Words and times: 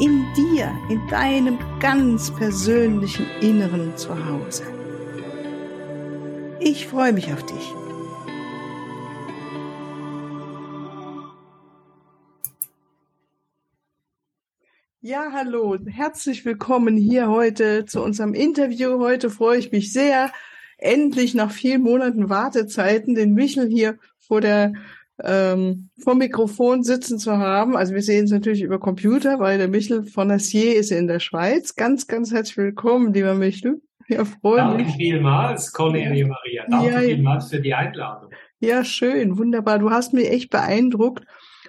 In 0.00 0.24
dir, 0.34 0.72
in 0.88 1.06
deinem 1.08 1.58
ganz 1.78 2.34
persönlichen 2.34 3.26
Inneren 3.42 3.94
zu 3.98 4.08
Hause. 4.08 4.64
Ich 6.58 6.86
freue 6.86 7.12
mich 7.12 7.30
auf 7.30 7.44
dich. 7.44 7.74
Ja, 15.02 15.32
hallo, 15.34 15.76
herzlich 15.86 16.46
willkommen 16.46 16.96
hier 16.96 17.28
heute 17.28 17.84
zu 17.84 18.02
unserem 18.02 18.32
Interview. 18.32 19.00
Heute 19.00 19.28
freue 19.28 19.58
ich 19.58 19.70
mich 19.70 19.92
sehr, 19.92 20.32
endlich 20.78 21.34
nach 21.34 21.50
vielen 21.50 21.82
Monaten 21.82 22.30
Wartezeiten 22.30 23.14
den 23.14 23.34
Michel 23.34 23.68
hier 23.68 23.98
vor 24.16 24.40
der 24.40 24.72
ähm, 25.24 25.90
vom 26.02 26.18
Mikrofon 26.18 26.82
sitzen 26.82 27.18
zu 27.18 27.36
haben. 27.38 27.76
Also 27.76 27.94
wir 27.94 28.02
sehen 28.02 28.24
es 28.24 28.30
natürlich 28.30 28.62
über 28.62 28.78
Computer, 28.78 29.38
weil 29.38 29.58
der 29.58 29.68
Michel 29.68 30.04
von 30.04 30.30
Assier 30.30 30.76
ist 30.76 30.92
in 30.92 31.06
der 31.06 31.20
Schweiz. 31.20 31.74
Ganz, 31.74 32.06
ganz 32.06 32.32
herzlich 32.32 32.56
willkommen, 32.56 33.12
lieber 33.12 33.34
Michel. 33.34 33.80
Ja, 34.08 34.24
freue 34.24 34.56
Danke 34.56 34.84
mich. 34.84 34.96
vielmals, 34.96 35.72
Cornelia 35.72 36.26
Maria. 36.26 36.64
Danke 36.68 36.90
ja, 36.90 36.98
vielmals 37.00 37.48
für 37.48 37.60
die 37.60 37.72
Einladung. 37.72 38.30
Ja, 38.58 38.84
schön, 38.84 39.38
wunderbar. 39.38 39.78
Du 39.78 39.90
hast 39.90 40.12
mich 40.12 40.28
echt 40.30 40.50
beeindruckt. 40.50 41.24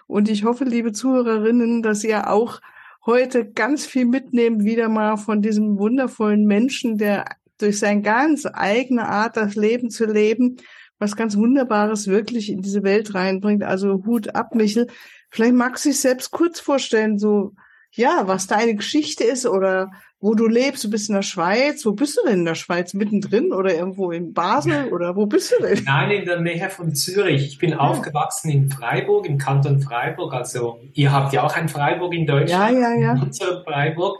Und 0.07 0.29
ich 0.29 0.43
hoffe, 0.43 0.65
liebe 0.65 0.91
Zuhörerinnen, 0.91 1.83
dass 1.83 2.03
ihr 2.03 2.29
auch 2.29 2.59
heute 3.05 3.49
ganz 3.49 3.85
viel 3.85 4.05
mitnehmt, 4.05 4.63
wieder 4.63 4.89
mal 4.89 5.17
von 5.17 5.41
diesem 5.41 5.77
wundervollen 5.77 6.45
Menschen, 6.45 6.97
der 6.97 7.25
durch 7.57 7.79
seine 7.79 8.01
ganz 8.01 8.47
eigene 8.51 9.07
Art, 9.07 9.37
das 9.37 9.55
Leben 9.55 9.89
zu 9.89 10.05
leben, 10.05 10.57
was 11.01 11.15
ganz 11.15 11.35
Wunderbares 11.35 12.07
wirklich 12.07 12.49
in 12.51 12.61
diese 12.61 12.83
Welt 12.83 13.15
reinbringt. 13.15 13.63
Also 13.63 14.03
Hut 14.05 14.35
ab, 14.35 14.55
Michel. 14.55 14.87
Vielleicht 15.29 15.55
magst 15.55 15.83
du 15.83 15.89
dich 15.89 15.99
selbst 15.99 16.31
kurz 16.31 16.59
vorstellen, 16.59 17.17
so, 17.17 17.53
ja, 17.91 18.23
was 18.25 18.47
deine 18.47 18.75
Geschichte 18.75 19.23
ist 19.23 19.45
oder 19.47 19.89
wo 20.19 20.35
du 20.35 20.47
lebst. 20.47 20.83
Du 20.83 20.89
bist 20.89 21.09
in 21.09 21.15
der 21.15 21.23
Schweiz. 21.23 21.83
Wo 21.85 21.93
bist 21.93 22.17
du 22.17 22.21
denn 22.27 22.39
in 22.39 22.45
der 22.45 22.55
Schweiz? 22.55 22.93
Mittendrin 22.93 23.51
oder 23.51 23.73
irgendwo 23.73 24.11
in 24.11 24.33
Basel 24.33 24.93
oder 24.93 25.15
wo 25.15 25.25
bist 25.25 25.51
du 25.51 25.63
denn? 25.63 25.83
Nein, 25.83 26.11
in 26.11 26.25
der 26.25 26.39
Nähe 26.39 26.69
von 26.69 26.93
Zürich. 26.93 27.47
Ich 27.47 27.57
bin 27.57 27.71
ja. 27.71 27.79
aufgewachsen 27.79 28.51
in 28.51 28.69
Freiburg, 28.69 29.25
im 29.25 29.39
Kanton 29.39 29.81
Freiburg. 29.81 30.33
Also 30.33 30.79
ihr 30.93 31.11
habt 31.11 31.33
ja 31.33 31.43
auch 31.43 31.55
ein 31.55 31.67
Freiburg 31.67 32.13
in 32.13 32.27
Deutschland. 32.27 32.77
Ja, 32.77 32.93
ja, 32.93 33.15
ja. 33.15 33.63
Freiburg. 33.65 34.19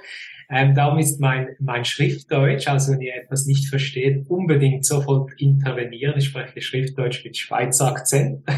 Ähm, 0.54 0.76
darum 0.76 1.00
ist 1.00 1.22
mein, 1.22 1.56
mein 1.60 1.86
Schriftdeutsch, 1.86 2.68
also 2.68 2.92
wenn 2.92 3.00
ihr 3.00 3.16
etwas 3.16 3.46
nicht 3.46 3.70
versteht, 3.70 4.30
unbedingt 4.30 4.86
sofort 4.86 5.32
intervenieren. 5.38 6.16
Ich 6.18 6.26
spreche 6.26 6.62
Schriftdeutsch 6.62 7.24
mit 7.24 7.38
Schweizer 7.38 7.88
Akzent. 7.88 8.44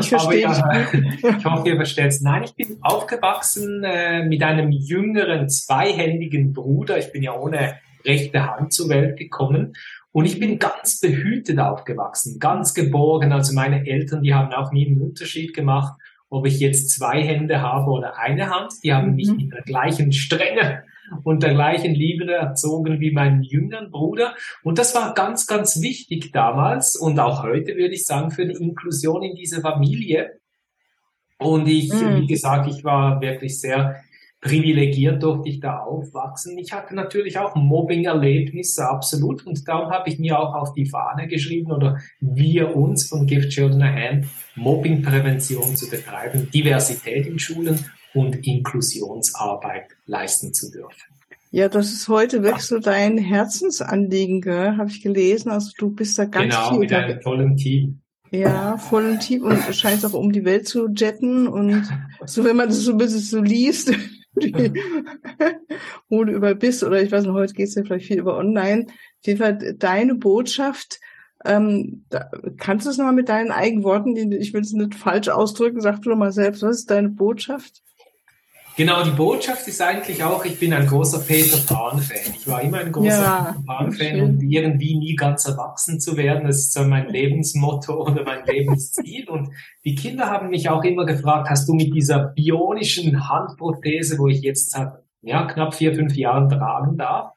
Ich 0.00 0.08
verstehe. 0.08 0.48
Aber, 0.48 0.86
ich 0.92 1.44
hoffe, 1.44 1.68
ihr 1.68 1.76
versteht 1.76 2.06
es. 2.06 2.20
Nein, 2.20 2.42
ich 2.44 2.54
bin 2.54 2.78
aufgewachsen 2.82 3.84
äh, 3.84 4.24
mit 4.24 4.42
einem 4.42 4.72
jüngeren, 4.72 5.48
zweihändigen 5.48 6.52
Bruder. 6.52 6.98
Ich 6.98 7.12
bin 7.12 7.22
ja 7.22 7.34
ohne 7.34 7.76
rechte 8.04 8.44
Hand 8.44 8.72
zur 8.72 8.88
Welt 8.88 9.16
gekommen. 9.16 9.74
Und 10.10 10.24
ich 10.24 10.40
bin 10.40 10.58
ganz 10.58 11.00
behütet 11.00 11.58
aufgewachsen, 11.60 12.38
ganz 12.40 12.74
geborgen. 12.74 13.32
Also 13.32 13.54
meine 13.54 13.86
Eltern, 13.86 14.22
die 14.22 14.34
haben 14.34 14.52
auch 14.52 14.72
nie 14.72 14.86
einen 14.86 15.00
Unterschied 15.00 15.54
gemacht, 15.54 15.98
ob 16.28 16.46
ich 16.46 16.58
jetzt 16.58 16.90
zwei 16.90 17.22
Hände 17.22 17.62
habe 17.62 17.90
oder 17.90 18.18
eine 18.18 18.50
Hand. 18.50 18.72
Die 18.82 18.92
haben 18.92 19.14
mich 19.14 19.28
mhm. 19.28 19.36
mit 19.36 19.52
der 19.52 19.62
gleichen 19.62 20.12
Strenge 20.12 20.82
und 21.24 21.42
der 21.42 21.54
gleichen 21.54 21.94
Liebe 21.94 22.32
erzogen 22.32 23.00
wie 23.00 23.10
meinen 23.10 23.42
jüngeren 23.42 23.90
Bruder. 23.90 24.34
Und 24.62 24.78
das 24.78 24.94
war 24.94 25.14
ganz, 25.14 25.46
ganz 25.46 25.80
wichtig 25.80 26.32
damals 26.32 26.96
und 26.96 27.18
auch 27.18 27.42
heute 27.42 27.76
würde 27.76 27.94
ich 27.94 28.04
sagen 28.04 28.30
für 28.30 28.46
die 28.46 28.54
Inklusion 28.54 29.22
in 29.22 29.34
diese 29.34 29.60
Familie. 29.60 30.38
Und 31.38 31.68
ich, 31.68 31.92
mhm. 31.92 32.22
wie 32.22 32.26
gesagt, 32.26 32.68
ich 32.68 32.82
war 32.84 33.20
wirklich 33.20 33.60
sehr 33.60 34.02
privilegiert 34.40 35.22
durfte 35.22 35.48
ich 35.48 35.60
da 35.60 35.78
aufwachsen. 35.78 36.56
Ich 36.58 36.72
hatte 36.72 36.94
natürlich 36.94 37.38
auch 37.38 37.54
Mobbing-Erlebnisse, 37.54 38.88
absolut. 38.88 39.46
Und 39.46 39.66
darum 39.66 39.90
habe 39.90 40.08
ich 40.08 40.18
mir 40.18 40.38
auch 40.38 40.54
auf 40.54 40.72
die 40.72 40.86
Fahne 40.86 41.26
geschrieben 41.26 41.72
oder 41.72 41.98
wir 42.20 42.76
uns 42.76 43.08
von 43.08 43.26
Give 43.26 43.48
Children 43.48 43.82
a 43.82 43.92
Hand, 43.92 44.26
Mobbing-Prävention 44.54 45.74
zu 45.74 45.88
betreiben, 45.90 46.48
Diversität 46.52 47.26
in 47.26 47.38
Schulen 47.38 47.84
und 48.16 48.46
Inklusionsarbeit 48.46 49.88
leisten 50.06 50.54
zu 50.54 50.70
dürfen. 50.70 51.12
Ja, 51.50 51.68
das 51.68 51.92
ist 51.92 52.08
heute 52.08 52.42
wirklich 52.42 52.64
so 52.64 52.78
dein 52.78 53.18
Herzensanliegen, 53.18 54.40
gell? 54.40 54.76
habe 54.76 54.90
ich 54.90 55.02
gelesen. 55.02 55.50
Also 55.50 55.70
du 55.78 55.90
bist 55.90 56.18
da 56.18 56.24
ganz 56.24 56.54
genau, 56.54 56.68
viel. 56.70 56.86
Genau, 56.86 57.00
mit 57.00 57.10
einem 57.10 57.20
tollen 57.20 57.56
Team. 57.56 58.00
Ja, 58.30 58.76
vollen 58.76 59.20
Team 59.20 59.44
und 59.44 59.58
scheint 59.74 60.04
auch 60.04 60.12
um 60.12 60.32
die 60.32 60.44
Welt 60.44 60.66
zu 60.66 60.88
jetten 60.88 61.46
und 61.46 61.88
so, 62.24 62.44
wenn 62.44 62.56
man 62.56 62.68
das 62.68 62.78
so 62.78 62.90
ein 62.90 62.98
bisschen 62.98 63.20
so 63.20 63.40
liest, 63.40 63.92
wo 66.08 66.24
du 66.24 66.32
überall 66.32 66.56
bist 66.56 66.82
oder 66.82 67.00
ich 67.00 67.12
weiß 67.12 67.22
nicht, 67.22 67.32
heute 67.32 67.54
geht 67.54 67.68
es 67.68 67.76
ja 67.76 67.84
vielleicht 67.84 68.06
viel 68.06 68.18
über 68.18 68.36
online. 68.36 68.86
Auf 68.88 69.26
jeden 69.26 69.38
Fall 69.38 69.74
deine 69.78 70.16
Botschaft, 70.16 70.98
ähm, 71.44 72.04
da, 72.10 72.28
kannst 72.58 72.86
du 72.86 72.90
es 72.90 72.98
nochmal 72.98 73.14
mit 73.14 73.28
deinen 73.28 73.52
eigenen 73.52 73.84
Worten, 73.84 74.16
ich 74.32 74.52
will 74.52 74.62
es 74.62 74.72
nicht 74.72 74.96
falsch 74.96 75.28
ausdrücken, 75.28 75.80
sag 75.80 76.02
du 76.02 76.10
doch 76.10 76.16
mal 76.16 76.32
selbst, 76.32 76.62
was 76.62 76.80
ist 76.80 76.90
deine 76.90 77.10
Botschaft? 77.10 77.82
Genau, 78.76 79.02
die 79.02 79.10
Botschaft 79.10 79.66
ist 79.68 79.80
eigentlich 79.80 80.22
auch, 80.22 80.44
ich 80.44 80.60
bin 80.60 80.74
ein 80.74 80.86
großer 80.86 81.20
Peter 81.20 81.56
Pan-Fan. 81.66 82.34
Ich 82.38 82.46
war 82.46 82.60
immer 82.60 82.80
ein 82.80 82.92
großer 82.92 83.08
ja, 83.08 83.54
Peter 83.54 83.64
Pan-Fan 83.66 84.20
und 84.20 84.42
irgendwie 84.42 84.98
nie 84.98 85.16
ganz 85.16 85.46
erwachsen 85.46 85.98
zu 85.98 86.18
werden, 86.18 86.46
das 86.46 86.58
ist 86.58 86.74
so 86.74 86.84
mein 86.84 87.08
Lebensmotto 87.08 87.94
oder 88.06 88.22
mein 88.22 88.44
Lebensziel. 88.44 89.30
Und 89.30 89.48
die 89.82 89.94
Kinder 89.94 90.26
haben 90.26 90.50
mich 90.50 90.68
auch 90.68 90.84
immer 90.84 91.06
gefragt, 91.06 91.48
hast 91.48 91.66
du 91.66 91.72
mit 91.72 91.94
dieser 91.94 92.18
bionischen 92.18 93.30
Handprothese, 93.30 94.18
wo 94.18 94.28
ich 94.28 94.42
jetzt 94.42 94.72
seit 94.72 94.92
ja, 95.22 95.46
knapp 95.46 95.74
vier, 95.74 95.94
fünf 95.94 96.14
Jahren 96.14 96.50
tragen 96.50 96.98
darf, 96.98 97.32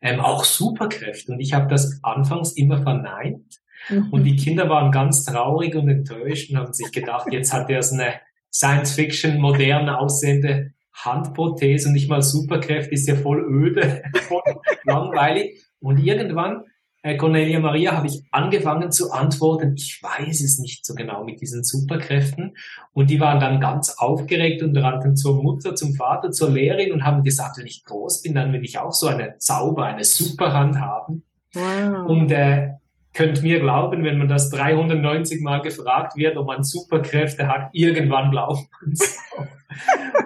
ähm, 0.00 0.20
auch 0.20 0.44
Superkräfte? 0.44 1.32
Und 1.32 1.40
ich 1.40 1.54
habe 1.54 1.66
das 1.66 1.98
anfangs 2.04 2.52
immer 2.52 2.80
verneint. 2.80 3.58
Mhm. 3.88 4.10
Und 4.12 4.22
die 4.22 4.36
Kinder 4.36 4.68
waren 4.68 4.92
ganz 4.92 5.24
traurig 5.24 5.74
und 5.74 5.88
enttäuscht 5.88 6.52
und 6.52 6.58
haben 6.58 6.72
sich 6.72 6.92
gedacht, 6.92 7.26
jetzt 7.32 7.52
hat 7.52 7.68
er 7.68 7.82
so 7.82 7.96
eine 7.96 8.14
Science-Fiction, 8.52 9.40
modern 9.40 9.88
aussehende 9.88 10.73
Handprothese 10.94 11.88
und 11.88 11.94
nicht 11.94 12.08
mal 12.08 12.22
Superkräfte, 12.22 12.94
ist 12.94 13.08
ja 13.08 13.16
voll 13.16 13.44
öde, 13.44 14.02
voll 14.28 14.42
langweilig. 14.84 15.62
Und 15.80 15.98
irgendwann, 15.98 16.64
äh, 17.02 17.16
Cornelia 17.16 17.60
Maria, 17.60 17.92
habe 17.92 18.06
ich 18.06 18.22
angefangen 18.30 18.90
zu 18.90 19.12
antworten, 19.12 19.74
ich 19.76 20.00
weiß 20.02 20.40
es 20.40 20.58
nicht 20.58 20.86
so 20.86 20.94
genau 20.94 21.24
mit 21.24 21.40
diesen 21.40 21.62
Superkräften. 21.62 22.56
Und 22.92 23.10
die 23.10 23.20
waren 23.20 23.40
dann 23.40 23.60
ganz 23.60 23.90
aufgeregt 23.98 24.62
und 24.62 24.76
rannten 24.76 25.16
zur 25.16 25.42
Mutter, 25.42 25.74
zum 25.74 25.94
Vater, 25.94 26.30
zur 26.30 26.50
Lehrerin 26.50 26.92
und 26.92 27.04
haben 27.04 27.22
gesagt, 27.22 27.58
wenn 27.58 27.66
ich 27.66 27.84
groß 27.84 28.22
bin, 28.22 28.34
dann 28.34 28.52
will 28.52 28.64
ich 28.64 28.78
auch 28.78 28.92
so 28.92 29.08
eine 29.08 29.36
Zauber, 29.38 29.84
eine 29.84 30.04
Superhand 30.04 30.80
haben. 30.80 31.24
Wow. 31.52 32.08
Und 32.08 32.32
äh, 32.32 32.70
könnt 33.14 33.42
mir 33.42 33.60
glauben, 33.60 34.04
wenn 34.04 34.18
man 34.18 34.28
das 34.28 34.50
390 34.50 35.40
Mal 35.40 35.62
gefragt 35.62 36.16
wird, 36.16 36.36
ob 36.36 36.48
man 36.48 36.64
Superkräfte 36.64 37.48
hat, 37.48 37.70
irgendwann 37.72 38.30
glaubt 38.30 38.66
man 38.80 38.92
es. 38.92 39.18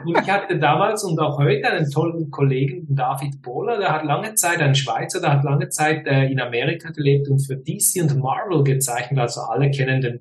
Und 0.04 0.18
ich 0.18 0.30
hatte 0.30 0.58
damals 0.58 1.04
und 1.04 1.18
auch 1.20 1.38
heute 1.38 1.70
einen 1.70 1.90
tollen 1.90 2.30
Kollegen, 2.30 2.86
David 2.88 3.42
Bohler, 3.42 3.78
der 3.78 3.92
hat 3.92 4.04
lange 4.04 4.34
Zeit, 4.34 4.60
ein 4.60 4.74
Schweizer, 4.74 5.20
der 5.20 5.32
hat 5.32 5.44
lange 5.44 5.68
Zeit 5.68 6.06
äh, 6.06 6.26
in 6.26 6.40
Amerika 6.40 6.90
gelebt 6.90 7.28
und 7.28 7.40
für 7.40 7.56
DC 7.56 8.02
und 8.02 8.16
Marvel 8.18 8.64
gezeichnet. 8.64 9.18
Also 9.18 9.42
alle 9.42 9.70
kennen 9.70 10.00
den 10.00 10.20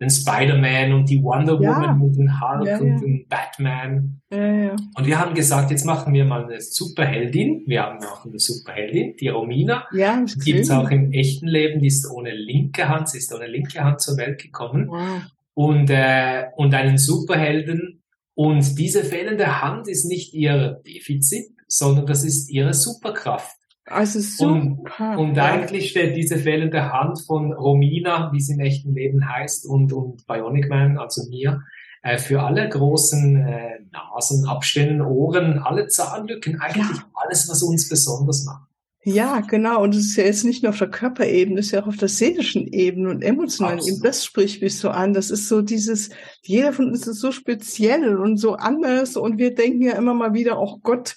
den 0.00 0.10
Spider-Man 0.10 0.92
und 0.92 1.08
die 1.08 1.22
Wonder 1.22 1.58
Woman 1.58 1.82
ja. 1.82 1.98
und 2.00 2.16
den 2.16 2.40
Hulk 2.40 2.66
ja, 2.66 2.78
und 2.78 3.00
den 3.00 3.26
Batman. 3.28 4.20
Und 4.30 5.06
wir 5.06 5.20
haben 5.20 5.34
gesagt, 5.34 5.70
jetzt 5.70 5.84
machen 5.84 6.12
wir 6.12 6.24
mal 6.24 6.44
eine 6.44 6.60
Superheldin. 6.60 7.62
Wir 7.66 7.84
haben 7.84 7.98
auch 8.04 8.24
eine 8.24 8.38
Superheldin, 8.38 9.14
die 9.20 9.28
Romina. 9.28 9.86
Ja, 9.92 10.24
die 10.24 10.38
gibt 10.40 10.60
es 10.60 10.70
auch 10.70 10.90
im 10.90 11.12
echten 11.12 11.46
Leben, 11.46 11.80
die 11.80 11.86
ist 11.86 12.10
ohne 12.10 12.32
linke 12.32 12.88
Hand, 12.88 13.08
sie 13.08 13.18
ist 13.18 13.32
ohne 13.32 13.46
linke 13.46 13.82
Hand 13.82 14.00
zur 14.00 14.16
Welt 14.16 14.42
gekommen. 14.42 14.88
Wow. 14.88 15.22
Und, 15.54 15.90
äh, 15.90 16.46
und 16.56 16.74
einen 16.74 16.98
Superhelden. 16.98 18.02
Und 18.34 18.78
diese 18.78 19.04
fehlende 19.04 19.62
Hand 19.62 19.88
ist 19.88 20.04
nicht 20.04 20.34
ihr 20.34 20.80
Defizit, 20.86 21.46
sondern 21.68 22.06
das 22.06 22.24
ist 22.24 22.50
ihre 22.50 22.74
Superkraft. 22.74 23.56
Also 23.86 24.20
super. 24.20 25.18
Und, 25.18 25.30
und 25.30 25.38
eigentlich 25.38 25.90
steht 25.90 26.16
diese 26.16 26.38
fehlende 26.38 26.92
Hand 26.92 27.20
von 27.26 27.52
Romina, 27.52 28.32
wie 28.32 28.40
sie 28.40 28.54
im 28.54 28.60
echten 28.60 28.94
Leben 28.94 29.28
heißt, 29.28 29.66
und, 29.66 29.92
und 29.92 30.26
Bionic 30.26 30.68
Man, 30.70 30.96
also 30.96 31.28
mir, 31.28 31.62
äh, 32.02 32.18
für 32.18 32.42
alle 32.42 32.68
großen 32.68 33.36
äh, 33.46 33.80
Nasen, 33.92 34.46
Abstände, 34.46 35.04
Ohren, 35.04 35.58
alle 35.58 35.86
Zahnlücken, 35.88 36.60
eigentlich 36.60 36.96
ja. 36.96 37.10
alles, 37.14 37.48
was 37.48 37.62
uns 37.62 37.88
besonders 37.88 38.44
macht. 38.44 38.68
Ja, 39.06 39.40
genau. 39.40 39.82
Und 39.82 39.94
es 39.94 40.06
ist 40.06 40.16
ja 40.16 40.24
jetzt 40.24 40.44
nicht 40.44 40.62
nur 40.62 40.70
auf 40.70 40.78
der 40.78 40.88
Körperebene, 40.88 41.60
es 41.60 41.66
ist 41.66 41.72
ja 41.72 41.82
auch 41.82 41.88
auf 41.88 41.98
der 41.98 42.08
seelischen 42.08 42.66
Ebene 42.66 43.10
und 43.10 43.22
emotionalen 43.22 43.80
Ebene. 43.80 44.00
Das 44.02 44.24
spricht 44.24 44.62
mich 44.62 44.78
so 44.78 44.88
an. 44.88 45.12
Das 45.12 45.30
ist 45.30 45.46
so 45.48 45.60
dieses, 45.60 46.08
jeder 46.42 46.72
von 46.72 46.88
uns 46.88 47.06
ist 47.06 47.20
so 47.20 47.30
speziell 47.30 48.16
und 48.16 48.38
so 48.38 48.54
anders. 48.54 49.18
Und 49.18 49.36
wir 49.36 49.54
denken 49.54 49.82
ja 49.82 49.92
immer 49.92 50.14
mal 50.14 50.32
wieder, 50.32 50.58
oh 50.58 50.78
Gott, 50.82 51.16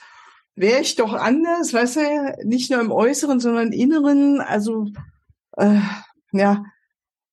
wäre 0.56 0.82
ich 0.82 0.96
doch 0.96 1.14
anders, 1.14 1.74
weißt 1.74 1.96
du, 1.96 2.02
nicht 2.44 2.70
nur 2.72 2.82
im 2.82 2.92
Äußeren, 2.92 3.40
sondern 3.40 3.68
im 3.68 3.80
Inneren. 3.80 4.42
Also, 4.42 4.88
äh, 5.56 5.80
ja, 6.34 6.66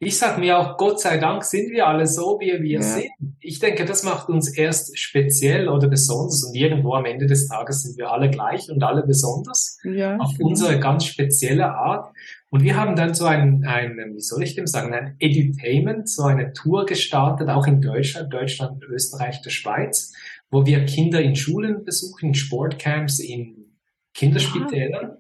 ich 0.05 0.19
sag 0.19 0.39
mir 0.39 0.59
auch, 0.59 0.77
Gott 0.77 1.01
sei 1.01 1.19
Dank 1.19 1.45
sind 1.45 1.71
wir 1.71 1.87
alle 1.87 2.07
so, 2.07 2.39
wie 2.41 2.63
wir 2.63 2.81
ja. 2.81 2.83
sind. 2.83 3.11
Ich 3.41 3.59
denke, 3.59 3.85
das 3.85 4.03
macht 4.03 4.29
uns 4.29 4.57
erst 4.57 4.99
speziell 4.99 5.69
oder 5.69 5.89
besonders 5.89 6.45
und 6.45 6.55
irgendwo 6.55 6.95
am 6.95 7.05
Ende 7.05 7.27
des 7.27 7.49
Tages 7.49 7.83
sind 7.83 7.99
wir 7.99 8.11
alle 8.11 8.31
gleich 8.31 8.71
und 8.71 8.83
alle 8.83 9.03
besonders 9.07 9.79
ja, 9.85 10.17
auf 10.17 10.33
stimmt. 10.33 10.51
unsere 10.51 10.79
ganz 10.79 11.05
spezielle 11.05 11.75
Art. 11.75 12.13
Und 12.51 12.63
wir 12.63 12.77
haben 12.77 12.95
dann 12.95 13.15
so 13.15 13.25
ein, 13.25 13.65
ein, 13.65 13.97
wie 14.15 14.21
soll 14.21 14.43
ich 14.43 14.55
dem 14.55 14.67
sagen, 14.67 14.95
ein 14.95 15.17
Edutainment, 15.19 16.09
so 16.09 16.23
eine 16.23 16.53
Tour 16.53 16.87
gestartet, 16.87 17.49
auch 17.49 17.67
in 17.67 17.81
Deutschland, 17.81 18.33
Deutschland, 18.33 18.83
Österreich, 18.85 19.43
der 19.43 19.51
Schweiz, 19.51 20.13
wo 20.51 20.65
wir 20.65 20.85
Kinder 20.85 21.21
in 21.21 21.35
Schulen 21.35 21.85
besuchen, 21.85 22.29
in 22.29 22.35
Sportcamps, 22.35 23.19
in 23.19 23.77
Kinderspitälern. 24.15 25.19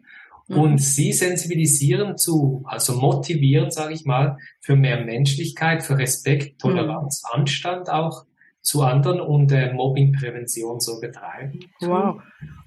Mhm. 0.48 0.58
und 0.58 0.78
sie 0.78 1.12
sensibilisieren 1.12 2.18
zu, 2.18 2.62
also 2.66 2.94
motivieren, 2.94 3.70
sage 3.70 3.94
ich 3.94 4.04
mal, 4.04 4.38
für 4.60 4.76
mehr 4.76 5.04
Menschlichkeit, 5.04 5.82
für 5.82 5.98
Respekt, 5.98 6.60
Toleranz, 6.60 7.22
mhm. 7.24 7.40
Anstand 7.40 7.90
auch 7.90 8.24
zu 8.64 8.82
anderen 8.82 9.20
und 9.20 9.52
äh, 9.52 9.72
Mobbingprävention 9.72 10.80
so 10.80 10.98
betreiben. 10.98 11.60
Wow. 11.80 12.22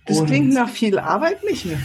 Das 0.06 0.20
und 0.20 0.28
klingt 0.28 0.54
nach 0.54 0.70
viel 0.70 1.00
Arbeit, 1.00 1.44
Michael. 1.44 1.78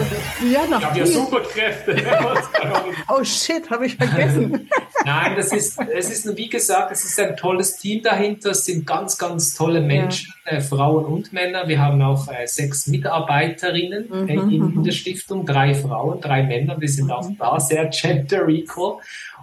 ja, 0.52 0.66
nach 0.66 0.80
ich 0.80 0.86
habe 0.86 0.98
ja 0.98 1.06
Superkräfte. 1.06 1.96
oh 3.08 3.22
shit, 3.22 3.70
habe 3.70 3.86
ich 3.86 3.94
vergessen. 3.94 4.68
Nein, 5.04 5.36
das 5.36 5.52
ist, 5.52 5.78
es 5.94 6.10
ist, 6.10 6.36
wie 6.36 6.48
gesagt, 6.48 6.90
es 6.92 7.04
ist 7.04 7.20
ein 7.20 7.36
tolles 7.36 7.76
Team 7.76 8.02
dahinter. 8.02 8.50
Es 8.50 8.64
sind 8.64 8.86
ganz, 8.86 9.16
ganz 9.18 9.54
tolle 9.54 9.82
Menschen, 9.82 10.32
ja. 10.46 10.52
äh, 10.52 10.60
Frauen 10.60 11.04
und 11.04 11.32
Männer. 11.34 11.68
Wir 11.68 11.80
haben 11.80 12.00
auch 12.02 12.26
äh, 12.28 12.46
sechs 12.46 12.86
Mitarbeiterinnen 12.86 14.08
mhm, 14.08 14.28
äh, 14.28 14.34
in, 14.34 14.50
in, 14.50 14.74
mhm. 14.74 14.82
der 14.82 14.92
Stiftung, 14.92 15.44
drei 15.44 15.74
Frauen, 15.74 16.20
drei 16.22 16.42
Männer. 16.42 16.80
Wir 16.80 16.88
sind 16.88 17.06
mhm. 17.06 17.12
auch 17.12 17.30
da 17.38 17.60
sehr 17.60 17.86
gender 17.90 18.48
equal. 18.48 18.96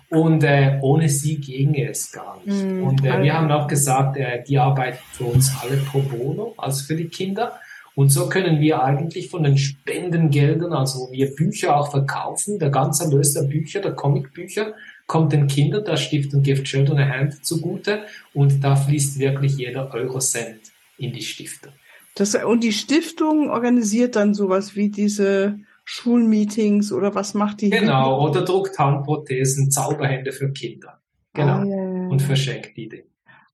Und 0.09 0.43
äh, 0.43 0.77
ohne 0.81 1.09
sie 1.09 1.37
ginge 1.37 1.89
es 1.89 2.11
gar 2.11 2.39
nicht. 2.45 2.63
Mhm, 2.63 2.83
und 2.83 3.05
äh, 3.05 3.23
wir 3.23 3.33
haben 3.33 3.51
auch 3.51 3.67
gesagt, 3.67 4.17
äh, 4.17 4.43
die 4.43 4.57
arbeiten 4.57 4.99
für 5.11 5.25
uns 5.25 5.51
alle 5.61 5.77
pro 5.77 5.99
bono, 5.99 6.53
also 6.57 6.83
für 6.85 6.95
die 6.95 7.07
Kinder. 7.07 7.59
Und 7.95 8.09
so 8.09 8.27
können 8.27 8.59
wir 8.59 8.83
eigentlich 8.83 9.29
von 9.29 9.43
den 9.43 9.57
Spendengeldern, 9.57 10.73
also 10.73 11.09
wir 11.11 11.33
Bücher 11.33 11.77
auch 11.77 11.91
verkaufen, 11.91 12.59
der 12.59 12.69
ganze 12.69 13.05
Erlös 13.05 13.33
der 13.33 13.43
Bücher, 13.43 13.79
der 13.79 13.93
Comicbücher, 13.93 14.73
kommt 15.07 15.31
den 15.31 15.47
Kindern 15.47 15.85
der 15.85 15.97
Stiftung 15.97 16.43
Give 16.43 16.63
Children 16.63 16.99
a 16.99 17.07
Hand 17.07 17.45
zugute 17.45 18.03
und 18.33 18.63
da 18.63 18.75
fließt 18.75 19.19
wirklich 19.19 19.55
jeder 19.57 19.93
Eurocent 19.93 20.59
in 20.97 21.13
die 21.13 21.21
Stiftung. 21.21 21.71
Das, 22.15 22.35
und 22.35 22.63
die 22.63 22.73
Stiftung 22.73 23.49
organisiert 23.49 24.15
dann 24.15 24.33
sowas 24.33 24.75
wie 24.75 24.89
diese 24.89 25.59
Schulmeetings 25.85 26.91
oder 26.91 27.15
was 27.15 27.33
macht 27.33 27.61
die? 27.61 27.69
Genau, 27.69 28.19
hier? 28.19 28.29
oder 28.29 28.41
druckt 28.43 28.77
Handprothesen, 28.77 29.71
Zauberhände 29.71 30.31
für 30.31 30.51
Kinder. 30.51 30.99
Genau. 31.33 31.59
Ah, 31.59 31.65
ja, 31.65 31.75
ja. 31.75 32.07
Und 32.07 32.21
verschenkt 32.21 32.75
die. 32.75 33.03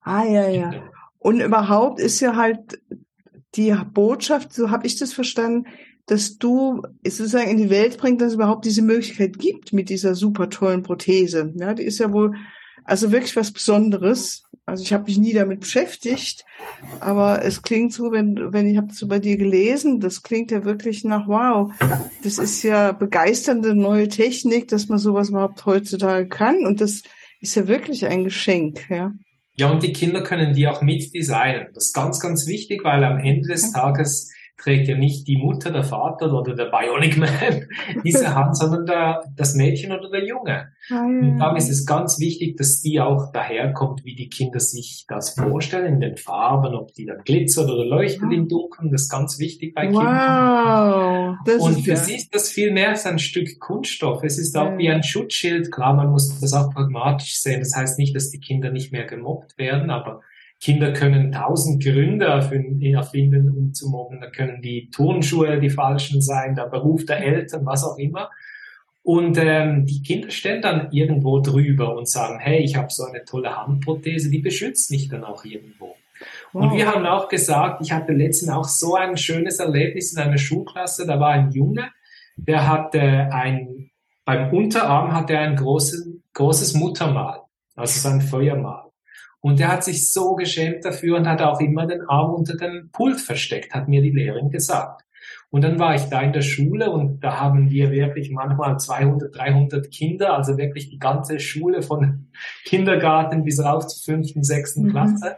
Ah, 0.02 0.24
ja, 0.24 0.48
ja. 0.48 0.74
Und 1.20 1.42
überhaupt 1.42 2.00
ist 2.00 2.20
ja 2.22 2.36
halt 2.36 2.82
die 3.56 3.76
Botschaft, 3.94 4.54
so 4.54 4.72
habe 4.72 4.88
ich 4.88 4.98
das 4.98 5.14
verstanden, 5.14 5.68
dass 6.06 6.38
du 6.38 6.82
sozusagen 7.06 7.52
in 7.52 7.58
die 7.58 7.70
Welt 7.70 7.98
bringst, 7.98 8.22
dass 8.22 8.30
es 8.30 8.36
überhaupt 8.36 8.66
diese 8.66 8.82
Möglichkeit 8.82 9.38
gibt 9.38 9.74
mit 9.74 9.90
dieser 9.90 10.16
super 10.16 10.50
tollen 10.50 10.84
Prothese. 10.84 11.54
Ja, 11.56 11.74
die 11.74 11.84
ist 11.84 12.00
ja 12.00 12.12
wohl 12.12 12.36
also 12.84 13.12
wirklich 13.12 13.36
was 13.36 13.52
Besonderes. 13.52 14.44
Also 14.66 14.84
ich 14.84 14.94
habe 14.94 15.06
mich 15.06 15.18
nie 15.18 15.34
damit 15.34 15.62
beschäftigt, 15.62 16.46
aber 17.00 17.44
es 17.44 17.62
klingt 17.62 17.94
so, 17.94 18.12
wenn 18.12 18.54
wenn 18.54 18.68
ich 18.68 18.78
habe 18.78 18.94
so 18.94 19.08
bei 19.08 19.20
dir 19.20 19.36
gelesen, 19.38 20.00
das 20.00 20.22
klingt 20.22 20.52
ja 20.52 20.64
wirklich 20.64 21.04
nach 21.04 21.28
wow. 21.28 21.72
Das 22.24 22.38
ist 22.38 22.64
ja 22.64 22.92
begeisternde 22.92 23.76
neue 23.76 24.08
Technik, 24.08 24.68
dass 24.68 24.88
man 24.88 25.00
sowas 25.00 25.30
überhaupt 25.30 25.66
heutzutage 25.66 26.28
kann 26.28 26.66
und 26.66 26.80
das 26.80 27.02
ist 27.42 27.56
ja 27.56 27.68
wirklich 27.68 28.06
ein 28.06 28.24
Geschenk, 28.24 28.90
ja. 28.90 29.12
Ja, 29.56 29.70
und 29.70 29.84
die 29.84 29.94
Kinder 29.94 30.24
können 30.24 30.54
die 30.54 30.68
auch 30.68 30.82
mitdesignen. 30.82 31.68
Das 31.74 31.88
ist 31.88 31.94
ganz, 31.94 32.20
ganz 32.20 32.48
wichtig, 32.48 32.84
weil 32.84 33.04
am 33.04 33.20
Ende 33.20 33.50
des 33.50 33.72
Tages 33.74 34.32
trägt 34.62 34.88
ja 34.88 34.98
nicht 34.98 35.28
die 35.28 35.38
Mutter, 35.38 35.72
der 35.72 35.84
Vater 35.84 36.32
oder 36.32 36.56
der 36.56 36.66
Bionic 36.66 37.18
Man 37.18 37.30
diese 38.04 38.36
Hand, 38.36 38.58
sondern 38.58 38.86
der, 38.86 39.24
das 39.36 39.56
Mädchen 39.56 39.92
oder 39.92 40.10
der 40.10 40.26
Junge. 40.26 40.72
Ah, 40.90 41.04
und 41.04 41.38
darum 41.38 41.58
ist 41.58 41.70
es 41.70 41.86
ganz 41.86 42.20
wichtig, 42.20 42.58
dass 42.58 42.82
die 42.82 43.00
auch 43.00 43.32
daherkommt, 43.32 44.06
wie 44.06 44.16
die 44.16 44.30
Kinder 44.30 44.60
sich 44.60 45.06
das 45.08 45.32
vorstellen, 45.32 45.96
in 45.96 46.00
den 46.00 46.18
Farben, 46.18 46.76
ob 46.76 46.94
die 46.94 47.06
dann 47.06 47.24
glitzert 47.24 47.70
oder 47.70 47.86
leuchtet 47.86 48.24
wow. 48.24 48.34
im 48.34 48.48
Dunkeln. 48.48 48.92
Das 48.92 49.04
ist 49.04 49.10
ganz 49.10 49.40
wichtig 49.40 49.74
bei 49.74 49.88
Kindern. 49.88 50.06
Wow, 50.06 51.36
das 51.46 51.62
und 51.62 51.82
für 51.82 51.92
ja. 51.92 51.96
sie 51.96 52.16
ist 52.16 52.34
das 52.34 52.50
viel 52.50 52.72
mehr 52.72 52.90
als 52.90 53.06
ein 53.06 53.20
Stück 53.20 53.60
Kunststoff. 53.60 54.24
Es 54.24 54.38
ist 54.38 54.56
auch 54.58 54.72
ja. 54.72 54.78
wie 54.78 54.90
ein 54.90 55.04
Schutzschild. 55.04 55.72
Klar, 55.72 55.94
man 55.94 56.10
muss 56.10 56.40
das 56.40 56.54
auch 56.54 56.72
pragmatisch 56.72 57.40
sehen. 57.40 57.60
Das 57.60 57.76
heißt 57.76 57.98
nicht, 57.98 58.16
dass 58.16 58.30
die 58.30 58.40
Kinder 58.40 58.72
nicht 58.72 58.92
mehr 58.92 59.06
gemobbt 59.06 59.58
werden, 59.58 59.90
aber 59.90 60.22
Kinder 60.62 60.94
können 60.94 61.32
tausend 61.32 61.84
Gründe 61.84 62.26
erfinden, 62.26 63.50
um 63.50 63.74
zu 63.74 63.90
mobben. 63.90 64.22
Da 64.22 64.30
können 64.30 64.62
die 64.62 64.90
Turnschuhe 64.92 65.60
die 65.60 65.72
falschen 65.72 66.22
sein, 66.22 66.54
der 66.54 66.68
Beruf 66.68 67.04
der 67.06 67.20
Eltern, 67.20 67.66
was 67.66 67.84
auch 67.84 67.98
immer. 67.98 68.30
Und 69.04 69.40
ähm, 69.40 69.88
die 69.88 70.04
Kinder 70.04 70.30
stehen 70.30 70.62
dann 70.62 70.92
irgendwo 70.92 71.40
drüber 71.40 71.98
und 71.98 72.08
sagen, 72.08 72.38
hey, 72.40 72.60
ich 72.60 72.76
habe 72.76 72.92
so 72.92 73.04
eine 73.04 73.26
tolle 73.26 73.58
Handprothese, 73.58 74.30
die 74.30 74.38
beschützt 74.38 74.92
mich 74.92 75.10
dann 75.10 75.24
auch 75.24 75.44
irgendwo. 75.44 75.96
Wow. 76.54 76.64
Und 76.64 76.78
wir 76.78 76.86
haben 76.86 77.08
auch 77.08 77.28
gesagt, 77.28 77.82
ich 77.82 77.92
hatte 77.92 78.14
letztens 78.14 78.52
auch 78.52 78.66
so 78.66 78.94
ein 78.94 79.18
schönes 79.18 79.58
Erlebnis 79.58 80.14
in 80.14 80.20
einer 80.20 80.38
Schulklasse, 80.38 81.08
da 81.08 81.20
war 81.20 81.32
ein 81.32 81.50
Junge, 81.50 81.90
der 82.36 82.68
hatte 82.68 83.02
ein, 83.02 83.90
beim 84.24 84.54
Unterarm 84.54 85.12
hatte 85.14 85.34
er 85.34 85.42
ein 85.42 85.56
großes, 85.56 86.08
großes 86.34 86.76
Muttermal, 86.76 87.42
also 87.76 88.00
sein 88.00 88.22
Feuermal. 88.22 88.91
Und 89.42 89.60
er 89.60 89.70
hat 89.70 89.84
sich 89.84 90.12
so 90.12 90.36
geschämt 90.36 90.86
dafür 90.86 91.18
und 91.18 91.28
hat 91.28 91.42
auch 91.42 91.60
immer 91.60 91.88
den 91.88 92.02
Arm 92.08 92.34
unter 92.34 92.56
dem 92.56 92.90
Pult 92.92 93.20
versteckt, 93.20 93.74
hat 93.74 93.88
mir 93.88 94.02
die 94.02 94.12
Lehrerin 94.12 94.52
gesagt. 94.52 95.04
Und 95.50 95.64
dann 95.64 95.80
war 95.80 95.96
ich 95.96 96.04
da 96.04 96.22
in 96.22 96.32
der 96.32 96.42
Schule 96.42 96.92
und 96.92 97.20
da 97.20 97.40
haben 97.40 97.70
wir 97.70 97.92
wirklich 97.92 98.32
manchmal 98.32 98.80
200, 98.80 99.36
300 99.36 99.92
Kinder, 99.92 100.34
also 100.38 100.58
wirklich 100.58 100.90
die 100.90 101.00
ganze 101.00 101.40
Schule 101.40 101.82
von 101.82 102.28
Kindergarten 102.66 103.44
bis 103.44 103.62
rauf 103.62 103.88
zur 103.88 104.16
fünften, 104.16 104.44
sechsten 104.44 104.84
mhm. 104.84 104.92
Klasse. 104.92 105.38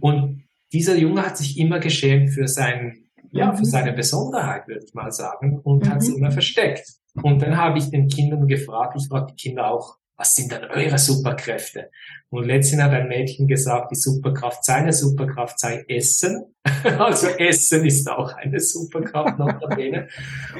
Und 0.00 0.44
dieser 0.72 0.96
Junge 0.96 1.22
hat 1.22 1.36
sich 1.36 1.58
immer 1.58 1.80
geschämt 1.80 2.30
für 2.30 2.48
sein, 2.48 3.04
ja, 3.30 3.52
für 3.52 3.60
mhm. 3.60 3.66
seine 3.66 3.92
Besonderheit, 3.92 4.66
würde 4.68 4.84
ich 4.86 4.94
mal 4.94 5.12
sagen, 5.12 5.58
und 5.58 5.84
mhm. 5.84 5.90
hat 5.90 6.02
sie 6.02 6.14
immer 6.14 6.30
versteckt. 6.30 6.86
Und 7.22 7.42
dann 7.42 7.56
habe 7.56 7.78
ich 7.78 7.90
den 7.90 8.08
Kindern 8.08 8.46
gefragt, 8.46 8.94
ich 8.98 9.08
frage 9.08 9.32
die 9.32 9.48
Kinder 9.48 9.70
auch, 9.70 9.96
was 10.16 10.34
sind 10.34 10.50
denn 10.50 10.64
eure 10.64 10.98
Superkräfte? 10.98 11.90
Und 12.30 12.46
letztens 12.46 12.82
hat 12.82 12.92
ein 12.92 13.08
Mädchen 13.08 13.46
gesagt, 13.46 13.92
die 13.92 13.96
Superkraft, 13.96 14.64
seine 14.64 14.92
Superkraft 14.92 15.58
sei 15.58 15.84
Essen. 15.88 16.54
Also 16.98 17.28
Essen 17.28 17.84
ist 17.84 18.08
auch 18.10 18.32
eine 18.34 18.60
Superkraft 18.60 19.38
notabene. 19.38 20.08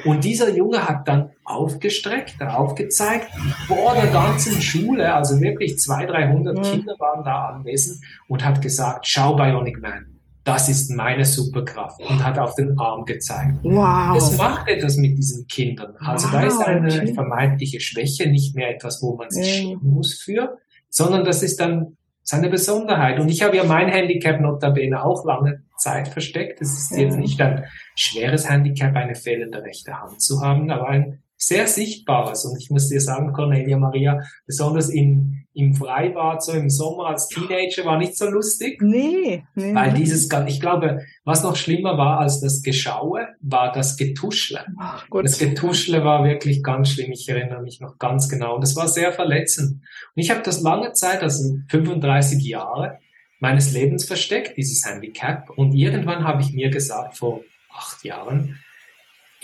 Und 0.05 0.25
dieser 0.25 0.51
Junge 0.51 0.87
hat 0.87 1.09
dann 1.09 1.31
aufgestreckt, 1.45 2.41
aufgezeigt, 2.41 3.29
vor 3.67 3.95
der 3.95 4.07
ganzen 4.09 4.61
Schule, 4.61 5.13
also 5.13 5.41
wirklich 5.41 5.79
200, 5.79 6.11
300 6.11 6.63
Kinder 6.65 6.95
waren 6.99 7.25
da 7.25 7.49
anwesend 7.49 8.05
und 8.29 8.45
hat 8.45 8.63
gesagt, 8.63 9.07
schau 9.07 9.35
Bionic 9.35 9.81
Man 9.81 10.16
das 10.47 10.69
ist 10.69 10.91
meine 10.93 11.25
Superkraft 11.25 12.01
und 12.01 12.25
hat 12.25 12.39
auf 12.39 12.55
den 12.55 12.79
Arm 12.79 13.05
gezeigt. 13.05 13.59
Wow. 13.65 14.15
Das 14.15 14.37
macht 14.39 14.69
etwas 14.69 14.97
mit 14.97 15.19
diesen 15.19 15.45
Kindern. 15.49 15.97
Also 15.99 16.29
wow. 16.29 16.33
da 16.35 16.47
ist 16.47 16.61
eine 16.61 17.15
vermeintliche 17.15 17.81
Schwäche 17.81 18.31
nicht 18.31 18.55
mehr 18.55 18.71
etwas, 18.71 19.03
wo 19.03 19.17
man 19.17 19.29
sich 19.29 19.45
schämen 19.45 19.81
muss 19.83 20.15
für, 20.15 20.57
sondern 20.89 21.25
das 21.25 21.43
ist 21.43 21.59
dann 21.59 21.97
seine 22.23 22.49
Besonderheit. 22.49 23.19
Und 23.19 23.29
ich 23.29 23.43
habe 23.43 23.57
ja 23.57 23.65
mein 23.65 23.89
Handicap 23.89 24.41
notabene 24.41 25.05
auch 25.05 25.25
lange 25.25 25.65
Zeit 25.79 26.07
versteckt. 26.07 26.63
Es 26.63 26.79
ist 26.79 26.93
ja. 26.93 26.99
jetzt 26.99 27.19
nicht 27.19 27.41
ein 27.41 27.65
schweres 27.97 28.49
Handicap, 28.49 28.95
eine 28.95 29.17
fehlende 29.17 29.65
rechte 29.65 30.01
Hand 30.01 30.23
zu 30.23 30.43
haben, 30.43 30.71
aber 30.71 30.89
ein 30.89 31.25
sehr 31.37 31.67
Sichtbares. 31.67 32.45
Und 32.45 32.59
ich 32.59 32.71
muss 32.71 32.89
dir 32.89 33.01
sagen, 33.01 33.33
Cornelia 33.33 33.79
Maria, 33.79 34.23
besonders 34.47 34.89
in, 34.89 35.47
im 35.53 35.75
Freibad, 35.75 36.43
so 36.43 36.53
im 36.53 36.71
Sommer 36.71 37.09
als 37.09 37.29
Teenager, 37.29 37.85
war 37.85 37.99
nicht 37.99 38.17
so 38.17 38.29
lustig. 38.29 38.81
Nee, 38.81 39.45
nee. 39.55 39.75
Weil 39.75 39.93
dieses, 39.93 40.29
ich 40.47 40.61
glaube, 40.61 41.03
was 41.25 41.43
noch 41.43 41.57
schlimmer 41.57 41.99
war 41.99 42.21
als 42.21 42.41
das 42.41 42.63
Geschaue, 42.63 43.29
war 43.41 43.73
das 43.73 43.97
Getuschle. 43.97 44.65
Ach, 44.79 45.07
das 45.23 45.39
Getuschle 45.39 46.05
war 46.05 46.25
wirklich 46.25 46.63
ganz 46.63 46.91
schlimm. 46.91 47.13
Ich 47.13 47.29
erinnere 47.29 47.63
mich 47.63 47.81
noch 47.81 47.99
ganz 47.99 48.29
genau. 48.29 48.55
Und 48.55 48.63
das 48.63 48.77
war 48.77 48.89
sehr 48.89 49.13
verletzend. 49.13 49.83
Und 50.15 50.23
ich 50.23 50.31
habe 50.31 50.43
das 50.43 50.63
lange 50.63 50.93
Zeit, 50.93 51.23
also 51.23 51.59
35 51.69 52.43
Jahre, 52.45 52.99
meines 53.41 53.73
Lebens 53.73 54.05
versteckt, 54.05 54.57
dieses 54.57 54.87
Handicap. 54.87 55.51
Und 55.51 55.75
irgendwann 55.75 56.25
habe 56.25 56.41
ich 56.43 56.53
mir 56.53 56.71
gesagt, 56.71 57.19
vor 57.19 57.43
acht 57.71 58.03
Jahren, 58.05 58.59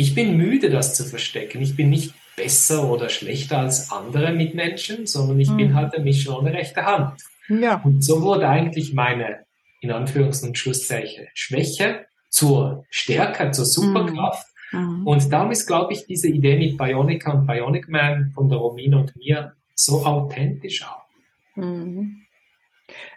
ich 0.03 0.17
bin 0.17 0.37
müde, 0.37 0.69
das 0.69 0.95
zu 0.95 1.05
verstecken. 1.05 1.63
Ich 1.63 1.77
bin 1.77 1.91
nicht 1.91 2.13
besser 2.37 2.91
oder 2.91 3.09
schlechter 3.09 3.59
als 3.59 3.93
andere 3.93 4.33
Mitmenschen, 4.33 5.07
sondern 5.07 5.39
ich 5.39 5.49
mhm. 5.49 5.57
bin 5.59 5.75
halt 5.75 5.93
der 5.93 6.01
Mischer 6.01 6.37
ohne 6.37 6.53
rechte 6.53 6.85
Hand. 6.85 7.23
Ja. 7.49 7.81
Und 7.85 8.03
so 8.03 8.21
wurde 8.23 8.49
eigentlich 8.49 8.95
meine, 8.95 9.45
in 9.81 9.93
Anführungs- 9.93 10.45
und 10.45 10.59
Schlusszeichen, 10.59 11.29
Schwäche 11.35 12.07
zur 12.31 12.85
Stärke, 12.91 13.53
zur 13.53 13.65
Superkraft. 13.65 14.47
Mhm. 14.73 15.07
Und 15.07 15.33
darum 15.33 15.53
ist, 15.53 15.67
glaube 15.67 15.93
ich, 15.93 16.05
diese 16.07 16.29
Idee 16.29 16.59
mit 16.59 16.77
Bionica 16.77 17.33
und 17.33 17.47
Bionic 17.47 17.89
Man 17.89 18.33
von 18.35 18.49
der 18.49 18.59
Romina 18.59 18.99
und 18.99 19.15
mir 19.17 19.53
so 19.77 20.05
authentisch 20.05 20.85
auch. 20.85 21.05
Mhm. 21.55 22.22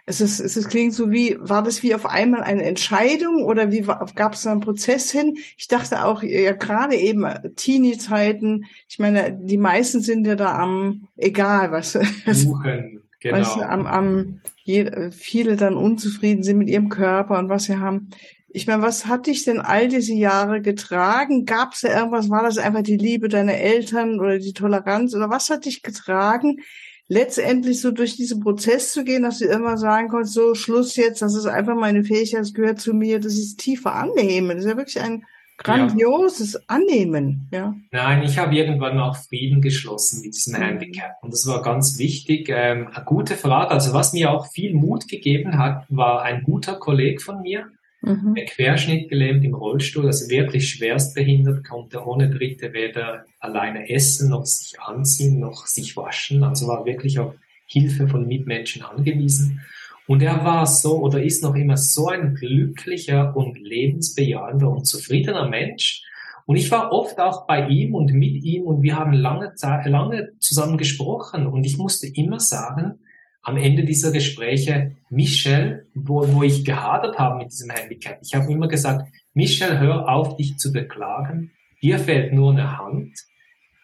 Es 0.08 0.20
ist, 0.20 0.38
es 0.38 0.56
ist, 0.56 0.68
klingt 0.68 0.94
so 0.94 1.10
wie, 1.10 1.36
war 1.40 1.64
das 1.64 1.82
wie 1.82 1.92
auf 1.92 2.06
einmal 2.06 2.42
eine 2.44 2.62
Entscheidung 2.62 3.42
oder 3.42 3.72
wie 3.72 3.80
gab 4.14 4.34
es 4.34 4.42
da 4.42 4.52
einen 4.52 4.60
Prozess 4.60 5.10
hin? 5.10 5.36
Ich 5.56 5.66
dachte 5.66 6.04
auch, 6.04 6.22
ja, 6.22 6.52
gerade 6.52 6.94
eben 6.94 7.26
Teenie-Zeiten, 7.56 8.66
ich 8.88 9.00
meine, 9.00 9.36
die 9.36 9.58
meisten 9.58 10.00
sind 10.00 10.24
ja 10.24 10.36
da 10.36 10.56
am, 10.56 11.08
egal, 11.16 11.72
was, 11.72 11.92
Suchen, 12.26 13.02
genau. 13.18 13.36
weißt 13.36 13.58
am, 13.58 13.86
am, 13.86 14.40
je, 14.62 15.10
viele 15.10 15.56
dann 15.56 15.74
unzufrieden 15.74 16.44
sind 16.44 16.58
mit 16.58 16.68
ihrem 16.68 16.88
Körper 16.88 17.36
und 17.40 17.48
was 17.48 17.64
sie 17.64 17.78
haben. 17.78 18.10
Ich 18.48 18.68
meine, 18.68 18.82
was 18.82 19.06
hat 19.06 19.26
dich 19.26 19.44
denn 19.44 19.60
all 19.60 19.88
diese 19.88 20.14
Jahre 20.14 20.62
getragen? 20.62 21.46
Gab 21.46 21.72
es 21.72 21.80
da 21.80 21.94
irgendwas? 21.94 22.30
War 22.30 22.44
das 22.44 22.58
einfach 22.58 22.82
die 22.82 22.96
Liebe 22.96 23.28
deiner 23.28 23.54
Eltern 23.54 24.20
oder 24.20 24.38
die 24.38 24.52
Toleranz? 24.52 25.16
Oder 25.16 25.30
was 25.30 25.50
hat 25.50 25.66
dich 25.66 25.82
getragen, 25.82 26.60
letztendlich 27.08 27.80
so 27.80 27.90
durch 27.90 28.16
diesen 28.16 28.40
Prozess 28.40 28.92
zu 28.92 29.04
gehen, 29.04 29.22
dass 29.22 29.38
du 29.38 29.46
immer 29.46 29.76
sagen 29.76 30.08
kannst, 30.08 30.32
so 30.32 30.54
Schluss 30.54 30.96
jetzt, 30.96 31.22
das 31.22 31.34
ist 31.34 31.46
einfach 31.46 31.76
meine 31.76 32.04
Fähigkeit, 32.04 32.40
das 32.40 32.54
gehört 32.54 32.80
zu 32.80 32.94
mir, 32.94 33.20
das 33.20 33.34
ist 33.34 33.58
tiefer 33.58 33.94
Annehmen. 33.94 34.56
Das 34.56 34.64
ist 34.64 34.70
ja 34.70 34.76
wirklich 34.76 35.00
ein 35.00 35.24
grandioses 35.58 36.54
ja. 36.54 36.60
Annehmen. 36.66 37.48
Ja. 37.52 37.74
Nein, 37.90 38.22
ich 38.24 38.38
habe 38.38 38.54
irgendwann 38.54 38.98
auch 38.98 39.16
Frieden 39.16 39.62
geschlossen 39.62 40.22
mit 40.22 40.34
diesem 40.34 40.54
mhm. 40.54 40.62
Handicap. 40.62 41.16
Und 41.22 41.32
das 41.32 41.46
war 41.46 41.62
ganz 41.62 41.98
wichtig. 41.98 42.48
Ähm, 42.48 42.88
eine 42.92 43.04
gute 43.04 43.36
Frage. 43.36 43.70
Also 43.70 43.92
was 43.94 44.12
mir 44.12 44.30
auch 44.30 44.50
viel 44.50 44.74
Mut 44.74 45.08
gegeben 45.08 45.58
hat, 45.58 45.86
war 45.88 46.22
ein 46.22 46.42
guter 46.42 46.74
Kollege 46.74 47.20
von 47.20 47.40
mir, 47.40 47.66
Mhm. 48.06 48.36
Der 48.36 48.44
Querschnitt 48.44 49.08
gelähmt 49.08 49.44
im 49.44 49.54
Rollstuhl, 49.54 50.06
also 50.06 50.30
wirklich 50.30 50.70
schwerstbehindert, 50.70 51.66
konnte 51.66 52.06
ohne 52.06 52.30
Dritte 52.30 52.72
weder 52.72 53.24
alleine 53.40 53.90
essen, 53.90 54.30
noch 54.30 54.46
sich 54.46 54.80
anziehen, 54.80 55.40
noch 55.40 55.66
sich 55.66 55.96
waschen. 55.96 56.44
Also 56.44 56.68
war 56.68 56.86
wirklich 56.86 57.18
auf 57.18 57.34
Hilfe 57.66 58.06
von 58.06 58.28
Mitmenschen 58.28 58.82
angewiesen. 58.82 59.60
Und 60.06 60.22
er 60.22 60.44
war 60.44 60.66
so 60.66 61.00
oder 61.00 61.20
ist 61.20 61.42
noch 61.42 61.56
immer 61.56 61.76
so 61.76 62.06
ein 62.06 62.36
glücklicher 62.36 63.36
und 63.36 63.58
lebensbejahender 63.58 64.70
und 64.70 64.86
zufriedener 64.86 65.48
Mensch. 65.48 66.04
Und 66.46 66.54
ich 66.54 66.70
war 66.70 66.92
oft 66.92 67.18
auch 67.18 67.48
bei 67.48 67.66
ihm 67.66 67.92
und 67.96 68.12
mit 68.12 68.44
ihm 68.44 68.66
und 68.66 68.82
wir 68.82 68.94
haben 68.94 69.12
lange 69.12 69.52
lange 69.86 70.30
zusammen 70.38 70.78
gesprochen 70.78 71.48
und 71.48 71.64
ich 71.64 71.76
musste 71.76 72.06
immer 72.06 72.38
sagen, 72.38 73.00
am 73.46 73.56
Ende 73.56 73.84
dieser 73.84 74.10
Gespräche, 74.10 74.96
Michel, 75.08 75.86
wo, 75.94 76.26
wo 76.34 76.42
ich 76.42 76.64
gehadert 76.64 77.16
habe 77.16 77.38
mit 77.38 77.52
diesem 77.52 77.70
Handicap, 77.70 78.18
ich 78.20 78.34
habe 78.34 78.52
immer 78.52 78.66
gesagt, 78.66 79.06
Michel, 79.34 79.78
hör 79.78 80.08
auf, 80.08 80.36
dich 80.36 80.56
zu 80.56 80.72
beklagen. 80.72 81.52
Dir 81.80 82.00
fehlt 82.00 82.32
nur 82.32 82.50
eine 82.50 82.76
Hand. 82.76 83.12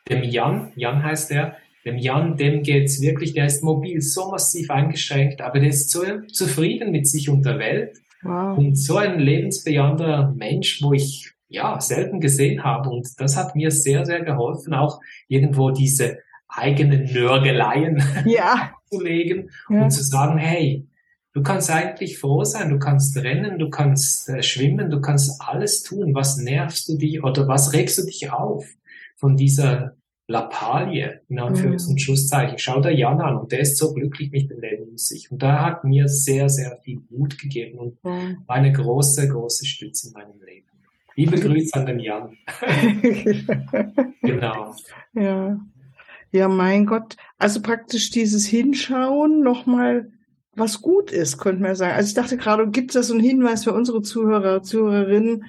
Dem 0.09 0.25
Jan, 0.25 0.73
Jan 0.75 1.04
heißt 1.04 1.31
er, 1.31 1.57
dem 1.85 1.97
Jan, 1.97 2.37
dem 2.37 2.64
geht's 2.64 3.00
wirklich, 3.00 3.35
der 3.35 3.47
ist 3.47 3.62
mobil 3.62 4.00
so 4.00 4.33
massiv 4.33 4.69
eingeschränkt, 4.69 5.40
aber 5.40 5.61
der 5.61 5.69
ist 5.69 5.92
so 5.92 6.02
zufrieden 6.33 6.90
mit 6.90 7.07
sich 7.07 7.28
und 7.28 7.47
der 7.47 7.61
Welt. 7.61 7.99
Wow. 8.23 8.59
Und 8.59 8.75
so 8.75 8.97
ein 8.97 9.21
lebensbejahender 9.21 10.35
Mensch, 10.37 10.83
wo 10.83 10.92
ich 10.92 11.31
ja 11.49 11.81
selten 11.81 12.19
gesehen 12.19 12.64
habe. 12.64 12.90
Und 12.90 13.09
das 13.19 13.37
hat 13.37 13.54
mir 13.54 13.71
sehr, 13.71 14.07
sehr 14.07 14.23
geholfen, 14.23 14.75
auch 14.75 15.00
irgendwo 15.28 15.71
diese 15.71 16.19
eigenen 16.49 17.12
Nörgeleien 17.12 18.02
ja. 18.26 18.73
legen 19.01 19.51
ja. 19.69 19.85
und 19.85 19.91
zu 19.91 20.03
sagen, 20.03 20.39
hey, 20.39 20.87
du 21.33 21.43
kannst 21.43 21.71
eigentlich 21.71 22.19
froh 22.19 22.45
sein, 22.45 22.71
du 22.71 22.79
kannst 22.79 23.17
rennen, 23.17 23.59
du 23.59 23.71
kannst 23.71 24.29
äh, 24.29 24.43
schwimmen, 24.43 24.91
du 24.91 25.01
kannst 25.01 25.41
alles 25.41 25.83
tun. 25.83 26.15
Was 26.15 26.37
nervst 26.37 26.89
du 26.89 26.97
dich 26.97 27.23
oder 27.23 27.49
was 27.49 27.73
regst 27.73 27.99
du 27.99 28.05
dich 28.05 28.31
auf 28.31 28.67
von 29.17 29.37
dieser 29.37 29.97
Lappalie, 30.29 31.21
in 31.29 31.39
Anführungs- 31.39 31.89
und 31.89 32.01
Schlusszeichen. 32.01 32.59
Schau 32.59 32.81
dir 32.81 32.93
Jan 32.93 33.21
an 33.21 33.37
und 33.37 33.53
der 33.53 33.61
ist 33.61 33.77
so 33.77 33.93
glücklich 33.93 34.31
mit 34.31 34.51
dem 34.51 34.61
Leben 34.61 34.89
in 34.91 34.99
sich. 34.99 35.31
Und 35.31 35.43
da 35.43 35.65
hat 35.65 35.85
mir 35.85 36.09
sehr, 36.09 36.49
sehr 36.49 36.79
viel 36.83 37.01
Mut 37.11 37.39
gegeben 37.39 37.79
und 37.79 38.03
war 38.03 38.57
eine 38.57 38.73
große, 38.73 39.29
große 39.29 39.67
Stütze 39.67 40.09
in 40.09 40.13
meinem 40.15 40.41
Leben. 40.45 40.67
Liebe 41.15 41.39
Grüße 41.41 41.75
an 41.75 41.87
den 41.87 42.01
Jan. 42.01 42.37
genau. 44.23 44.75
Ja. 45.15 45.61
Ja, 46.33 46.49
mein 46.49 46.87
Gott. 46.87 47.17
Also 47.39 47.61
praktisch 47.61 48.11
dieses 48.11 48.47
Hinschauen 48.47 49.43
nochmal 49.43 50.11
was 50.55 50.83
gut 50.83 51.11
ist, 51.11 51.39
könnte 51.39 51.62
man 51.62 51.77
sagen. 51.77 51.95
Also 51.95 52.09
ich 52.09 52.15
dachte 52.15 52.37
gerade, 52.37 52.69
gibt 52.69 52.91
es 52.91 52.95
da 52.95 53.03
so 53.03 53.15
einen 53.15 53.23
Hinweis 53.23 53.65
für 53.65 53.73
unsere 53.73 54.03
Zuhörer, 54.03 54.62
Zuhörerinnen? 54.62 55.45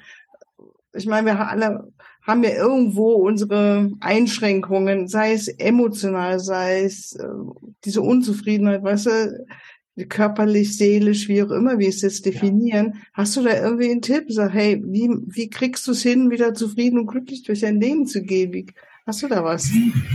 Ich 0.93 1.05
meine, 1.07 1.27
wir 1.27 1.49
alle 1.49 1.91
haben 2.21 2.43
ja 2.43 2.51
irgendwo 2.51 3.13
unsere 3.13 3.91
Einschränkungen, 3.99 5.07
sei 5.07 5.33
es 5.33 5.47
emotional, 5.47 6.39
sei 6.39 6.83
es 6.83 7.15
äh, 7.15 7.27
diese 7.83 8.01
Unzufriedenheit, 8.01 8.83
weißt 8.83 9.07
du, 9.07 9.45
körperlich, 10.09 10.77
seelisch, 10.77 11.27
wie 11.27 11.43
auch 11.43 11.51
immer 11.51 11.79
wir 11.79 11.89
es 11.89 12.01
jetzt 12.01 12.25
definieren. 12.25 12.93
Ja. 12.95 13.01
Hast 13.13 13.35
du 13.35 13.43
da 13.43 13.61
irgendwie 13.61 13.91
einen 13.91 14.01
Tipp? 14.01 14.25
Sag, 14.29 14.53
hey, 14.53 14.81
wie, 14.85 15.09
wie 15.27 15.49
kriegst 15.49 15.85
du 15.87 15.91
es 15.91 16.01
hin, 16.01 16.31
wieder 16.31 16.53
zufrieden 16.53 16.97
und 16.97 17.07
glücklich 17.07 17.43
durch 17.43 17.59
dein 17.59 17.79
Leben 17.79 18.07
zu 18.07 18.23
gehen? 18.23 18.53
Wie, 18.53 18.65
Hast 19.05 19.21
du 19.21 19.27
da 19.27 19.43
was? 19.43 19.69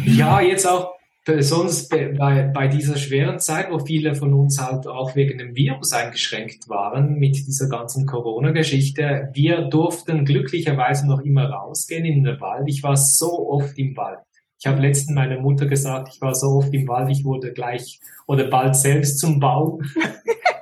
Ja, 0.07 0.41
jetzt 0.41 0.67
auch 0.67 0.95
besonders 1.27 1.89
bei, 1.89 2.51
bei 2.55 2.69
dieser 2.69 2.97
schweren 2.97 3.39
Zeit, 3.39 3.71
wo 3.71 3.79
viele 3.79 4.15
von 4.15 4.33
uns 4.33 4.59
halt 4.59 4.87
auch 4.87 5.15
wegen 5.15 5.37
dem 5.37 5.55
Virus 5.55 5.93
eingeschränkt 5.93 6.71
waren 6.71 7.19
mit 7.19 7.37
dieser 7.37 7.69
ganzen 7.69 8.07
Corona-Geschichte. 8.07 9.29
Wir 9.35 9.63
durften 9.63 10.25
glücklicherweise 10.25 11.07
noch 11.07 11.21
immer 11.21 11.51
rausgehen 11.51 12.07
in 12.07 12.25
den 12.25 12.41
Wald. 12.41 12.65
Ich 12.67 12.83
war 12.83 12.97
so 12.97 13.51
oft 13.51 13.77
im 13.79 13.95
Wald. 13.97 14.21
Ich 14.59 14.67
habe 14.67 14.81
letztens 14.81 15.15
meiner 15.15 15.39
Mutter 15.39 15.67
gesagt, 15.67 16.09
ich 16.15 16.21
war 16.23 16.35
so 16.35 16.47
oft 16.47 16.73
im 16.73 16.89
Wald, 16.89 17.11
ich 17.11 17.25
wurde 17.25 17.53
gleich 17.53 18.01
oder 18.27 18.49
bald 18.49 18.75
selbst 18.75 19.19
zum 19.19 19.39
Baum. 19.39 19.83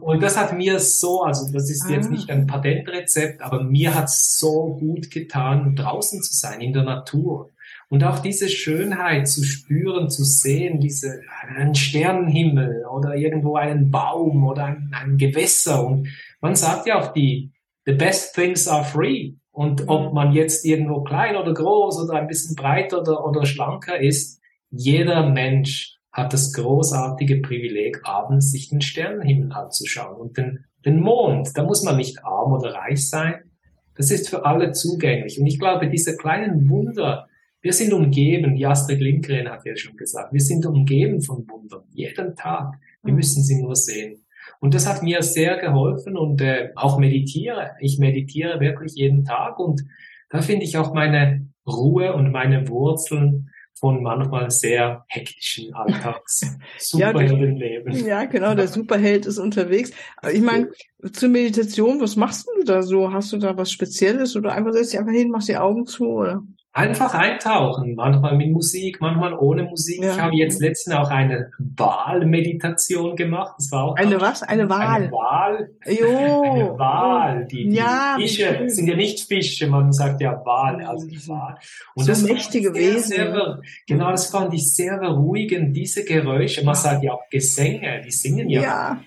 Und 0.00 0.22
das 0.22 0.36
hat 0.36 0.56
mir 0.56 0.78
so, 0.78 1.22
also 1.22 1.52
das 1.52 1.70
ist 1.70 1.88
jetzt 1.88 2.10
nicht 2.10 2.30
ein 2.30 2.46
Patentrezept, 2.46 3.42
aber 3.42 3.62
mir 3.62 3.94
hat 3.94 4.06
es 4.06 4.38
so 4.38 4.76
gut 4.78 5.10
getan, 5.10 5.76
draußen 5.76 6.22
zu 6.22 6.34
sein, 6.34 6.60
in 6.60 6.72
der 6.72 6.84
Natur. 6.84 7.50
Und 7.88 8.04
auch 8.04 8.20
diese 8.20 8.48
Schönheit 8.48 9.28
zu 9.28 9.44
spüren, 9.44 10.08
zu 10.08 10.24
sehen, 10.24 10.80
diese, 10.80 11.20
einen 11.46 11.74
Sternenhimmel 11.74 12.86
oder 12.86 13.16
irgendwo 13.16 13.56
einen 13.56 13.90
Baum 13.90 14.46
oder 14.46 14.64
ein, 14.64 14.90
ein 14.92 15.18
Gewässer. 15.18 15.86
Und 15.86 16.08
man 16.40 16.54
sagt 16.54 16.86
ja 16.86 16.98
auch 16.98 17.12
die, 17.12 17.52
the 17.84 17.92
best 17.92 18.34
things 18.34 18.66
are 18.66 18.84
free. 18.84 19.34
Und 19.50 19.88
ob 19.88 20.14
man 20.14 20.32
jetzt 20.32 20.64
irgendwo 20.64 21.02
klein 21.02 21.36
oder 21.36 21.52
groß 21.52 22.02
oder 22.02 22.14
ein 22.14 22.28
bisschen 22.28 22.56
breiter 22.56 23.02
oder, 23.02 23.26
oder 23.26 23.44
schlanker 23.44 24.00
ist, 24.00 24.40
jeder 24.70 25.28
Mensch 25.28 25.91
hat 26.12 26.32
das 26.32 26.52
großartige 26.52 27.40
Privileg, 27.40 28.00
abends 28.04 28.52
sich 28.52 28.68
den 28.68 28.82
Sternenhimmel 28.82 29.52
anzuschauen 29.52 30.20
und 30.20 30.36
den, 30.36 30.64
den 30.84 31.00
Mond. 31.00 31.56
Da 31.56 31.64
muss 31.64 31.82
man 31.82 31.96
nicht 31.96 32.24
arm 32.24 32.52
oder 32.52 32.74
reich 32.74 33.08
sein. 33.08 33.50
Das 33.96 34.10
ist 34.10 34.28
für 34.28 34.44
alle 34.44 34.72
zugänglich. 34.72 35.40
Und 35.40 35.46
ich 35.46 35.58
glaube, 35.58 35.88
diese 35.88 36.16
kleinen 36.16 36.68
Wunder, 36.68 37.28
wir 37.62 37.72
sind 37.72 37.92
umgeben, 37.92 38.54
wie 38.54 38.66
Astrid 38.66 39.00
Lindgren 39.00 39.48
hat 39.48 39.64
ja 39.64 39.76
schon 39.76 39.96
gesagt, 39.96 40.32
wir 40.32 40.40
sind 40.40 40.66
umgeben 40.66 41.22
von 41.22 41.48
Wundern, 41.48 41.84
jeden 41.92 42.36
Tag. 42.36 42.74
Wir 43.02 43.12
mhm. 43.12 43.16
müssen 43.16 43.42
sie 43.42 43.62
nur 43.62 43.76
sehen. 43.76 44.24
Und 44.60 44.74
das 44.74 44.86
hat 44.86 45.02
mir 45.02 45.22
sehr 45.22 45.56
geholfen 45.58 46.16
und 46.16 46.40
äh, 46.40 46.70
auch 46.76 46.98
meditiere. 46.98 47.72
Ich 47.80 47.98
meditiere 47.98 48.60
wirklich 48.60 48.94
jeden 48.94 49.24
Tag 49.24 49.58
und 49.58 49.82
da 50.28 50.40
finde 50.42 50.64
ich 50.64 50.76
auch 50.76 50.94
meine 50.94 51.46
Ruhe 51.66 52.14
und 52.14 52.32
meine 52.32 52.68
Wurzeln 52.68 53.50
von 53.74 54.02
manchmal 54.02 54.50
sehr 54.50 55.04
hektischen 55.08 55.74
Alltags 55.74 56.42
Superheldenleben. 56.78 57.92
Ja, 57.92 58.06
ja, 58.06 58.24
genau, 58.26 58.54
der 58.54 58.68
Superheld 58.68 59.26
ist 59.26 59.38
unterwegs. 59.38 59.90
Ich 60.32 60.40
meine, 60.40 60.70
zur 61.12 61.28
Meditation, 61.28 62.00
was 62.00 62.16
machst 62.16 62.48
du 62.56 62.64
da 62.64 62.82
so? 62.82 63.12
Hast 63.12 63.32
du 63.32 63.38
da 63.38 63.56
was 63.56 63.72
Spezielles 63.72 64.36
oder 64.36 64.52
einfach 64.52 64.72
setzt 64.72 64.92
dich 64.92 65.00
einfach 65.00 65.12
hin, 65.12 65.30
machst 65.30 65.48
die 65.48 65.56
Augen 65.56 65.86
zu 65.86 66.06
oder? 66.06 66.42
Einfach 66.74 67.12
eintauchen, 67.12 67.94
manchmal 67.96 68.34
mit 68.34 68.50
Musik, 68.50 68.98
manchmal 68.98 69.34
ohne 69.34 69.64
Musik. 69.64 70.02
Ja. 70.02 70.12
Ich 70.12 70.20
habe 70.20 70.36
jetzt 70.36 70.58
letztens 70.58 70.96
auch 70.96 71.10
eine 71.10 71.50
Wahlmeditation 71.58 73.14
gemacht. 73.14 73.56
Das 73.58 73.70
war 73.72 73.84
auch 73.84 73.96
eine 73.96 74.18
was? 74.18 74.42
Eine 74.42 74.70
Wahl. 74.70 75.02
Eine 75.02 75.12
Wahl. 75.12 75.70
Jo. 75.86 76.42
Eine 76.42 76.78
Wahl. 76.78 77.44
Die, 77.44 77.68
die 77.68 77.76
ja, 77.76 78.16
Fische 78.18 78.64
sind 78.68 78.88
ja 78.88 78.96
nicht 78.96 79.20
Fische, 79.20 79.66
man 79.66 79.92
sagt 79.92 80.22
ja 80.22 80.42
Wahl, 80.46 80.82
also 80.82 81.06
die 81.06 81.28
Wahl. 81.28 81.58
Und 81.94 82.04
so 82.04 82.12
das 82.12 82.22
mächtige 82.22 82.72
sehr, 82.72 82.94
Wesen. 82.94 83.16
Sehr, 83.16 83.60
genau, 83.86 84.10
das 84.10 84.30
fand 84.30 84.54
ich 84.54 84.74
sehr 84.74 84.96
beruhigend, 84.96 85.76
diese 85.76 86.04
Geräusche. 86.04 86.64
Man 86.64 86.74
sagt 86.74 87.04
ja 87.04 87.12
auch 87.12 87.28
Gesänge, 87.28 88.00
die 88.02 88.10
singen 88.10 88.48
ja. 88.48 88.62
ja. 88.62 89.00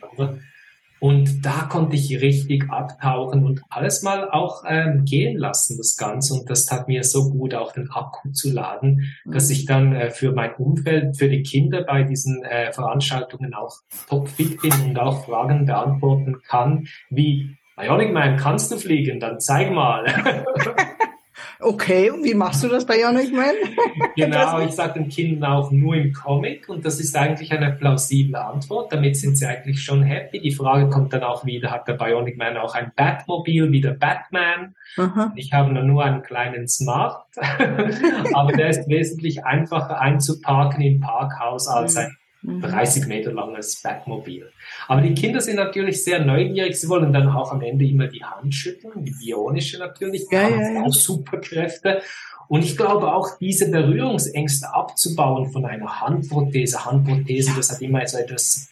Und 0.99 1.45
da 1.45 1.67
konnte 1.69 1.95
ich 1.95 2.21
richtig 2.21 2.69
abtauchen 2.69 3.43
und 3.43 3.61
alles 3.69 4.01
mal 4.01 4.29
auch 4.29 4.63
ähm, 4.67 5.05
gehen 5.05 5.37
lassen, 5.37 5.77
das 5.77 5.97
Ganze. 5.97 6.33
Und 6.33 6.49
das 6.49 6.65
tat 6.65 6.87
mir 6.87 7.03
so 7.03 7.29
gut, 7.29 7.53
auch 7.53 7.73
den 7.73 7.91
Akku 7.91 8.31
zu 8.31 8.51
laden, 8.51 9.13
dass 9.25 9.49
ich 9.49 9.65
dann 9.65 9.93
äh, 9.95 10.09
für 10.09 10.31
mein 10.31 10.53
Umfeld, 10.55 11.17
für 11.17 11.29
die 11.29 11.43
Kinder 11.43 11.83
bei 11.83 12.03
diesen 12.03 12.43
äh, 12.43 12.71
Veranstaltungen 12.71 13.53
auch 13.53 13.81
topfit 14.07 14.61
bin 14.61 14.73
und 14.85 14.99
auch 14.99 15.25
Fragen 15.25 15.65
beantworten 15.65 16.41
kann, 16.47 16.87
wie, 17.09 17.57
Bionic 17.75 18.13
Man, 18.13 18.37
kannst 18.37 18.71
du 18.71 18.77
fliegen? 18.77 19.19
Dann 19.19 19.39
zeig 19.39 19.71
mal. 19.71 20.05
Okay, 21.59 22.09
und 22.09 22.23
wie 22.23 22.33
machst 22.33 22.63
du 22.63 22.67
das 22.67 22.85
bei 22.85 22.97
Bionic 22.97 23.33
Man? 23.33 23.55
genau, 24.15 24.59
ich 24.59 24.71
sage 24.71 24.99
den 24.99 25.09
Kindern 25.09 25.51
auch 25.51 25.71
nur 25.71 25.95
im 25.95 26.13
Comic 26.13 26.67
und 26.69 26.85
das 26.85 26.99
ist 26.99 27.15
eigentlich 27.15 27.51
eine 27.51 27.71
plausible 27.73 28.39
Antwort. 28.39 28.91
Damit 28.91 29.17
sind 29.17 29.37
sie 29.37 29.45
eigentlich 29.45 29.81
schon 29.81 30.03
happy. 30.03 30.39
Die 30.39 30.51
Frage 30.51 30.89
kommt 30.89 31.13
dann 31.13 31.23
auch 31.23 31.45
wieder, 31.45 31.71
hat 31.71 31.87
der 31.87 31.93
Bionic 31.93 32.37
Man 32.37 32.57
auch 32.57 32.75
ein 32.75 32.91
Batmobil 32.95 33.71
wie 33.71 33.81
der 33.81 33.93
Batman? 33.93 34.75
Aha. 34.97 35.31
Ich 35.35 35.53
habe 35.53 35.73
nur 35.73 36.03
einen 36.03 36.23
kleinen 36.23 36.67
Smart, 36.67 37.25
aber 38.33 38.51
der 38.53 38.69
ist 38.69 38.87
wesentlich 38.87 39.45
einfacher 39.45 39.99
einzuparken 39.99 40.81
im 40.81 40.99
Parkhaus 40.99 41.67
als 41.67 41.95
ein 41.95 42.15
30 42.61 43.03
mhm. 43.03 43.09
Meter 43.09 43.31
langes 43.31 43.81
Batmobil. 43.81 44.51
Aber 44.87 45.01
die 45.01 45.13
Kinder 45.13 45.41
sind 45.41 45.55
natürlich 45.55 46.03
sehr 46.03 46.23
neugierig. 46.23 46.79
Sie 46.79 46.89
wollen 46.89 47.13
dann 47.13 47.27
auch 47.29 47.51
am 47.51 47.61
Ende 47.61 47.85
immer 47.85 48.07
die 48.07 48.23
Hand 48.23 48.53
schütteln, 48.53 49.03
die 49.03 49.11
bionische 49.11 49.79
natürlich, 49.79 50.25
ja, 50.31 50.47
ja, 50.49 50.71
ja. 50.71 50.83
auch 50.83 50.93
Superkräfte. 50.93 52.01
Und 52.47 52.63
ich 52.63 52.77
glaube 52.77 53.13
auch, 53.13 53.37
diese 53.39 53.71
Berührungsängste 53.71 54.73
abzubauen 54.73 55.51
von 55.51 55.65
einer 55.65 56.01
Handprothese. 56.01 56.85
Handprothese, 56.85 57.53
das 57.55 57.71
hat 57.71 57.81
immer 57.81 58.05
so 58.07 58.17
etwas 58.17 58.69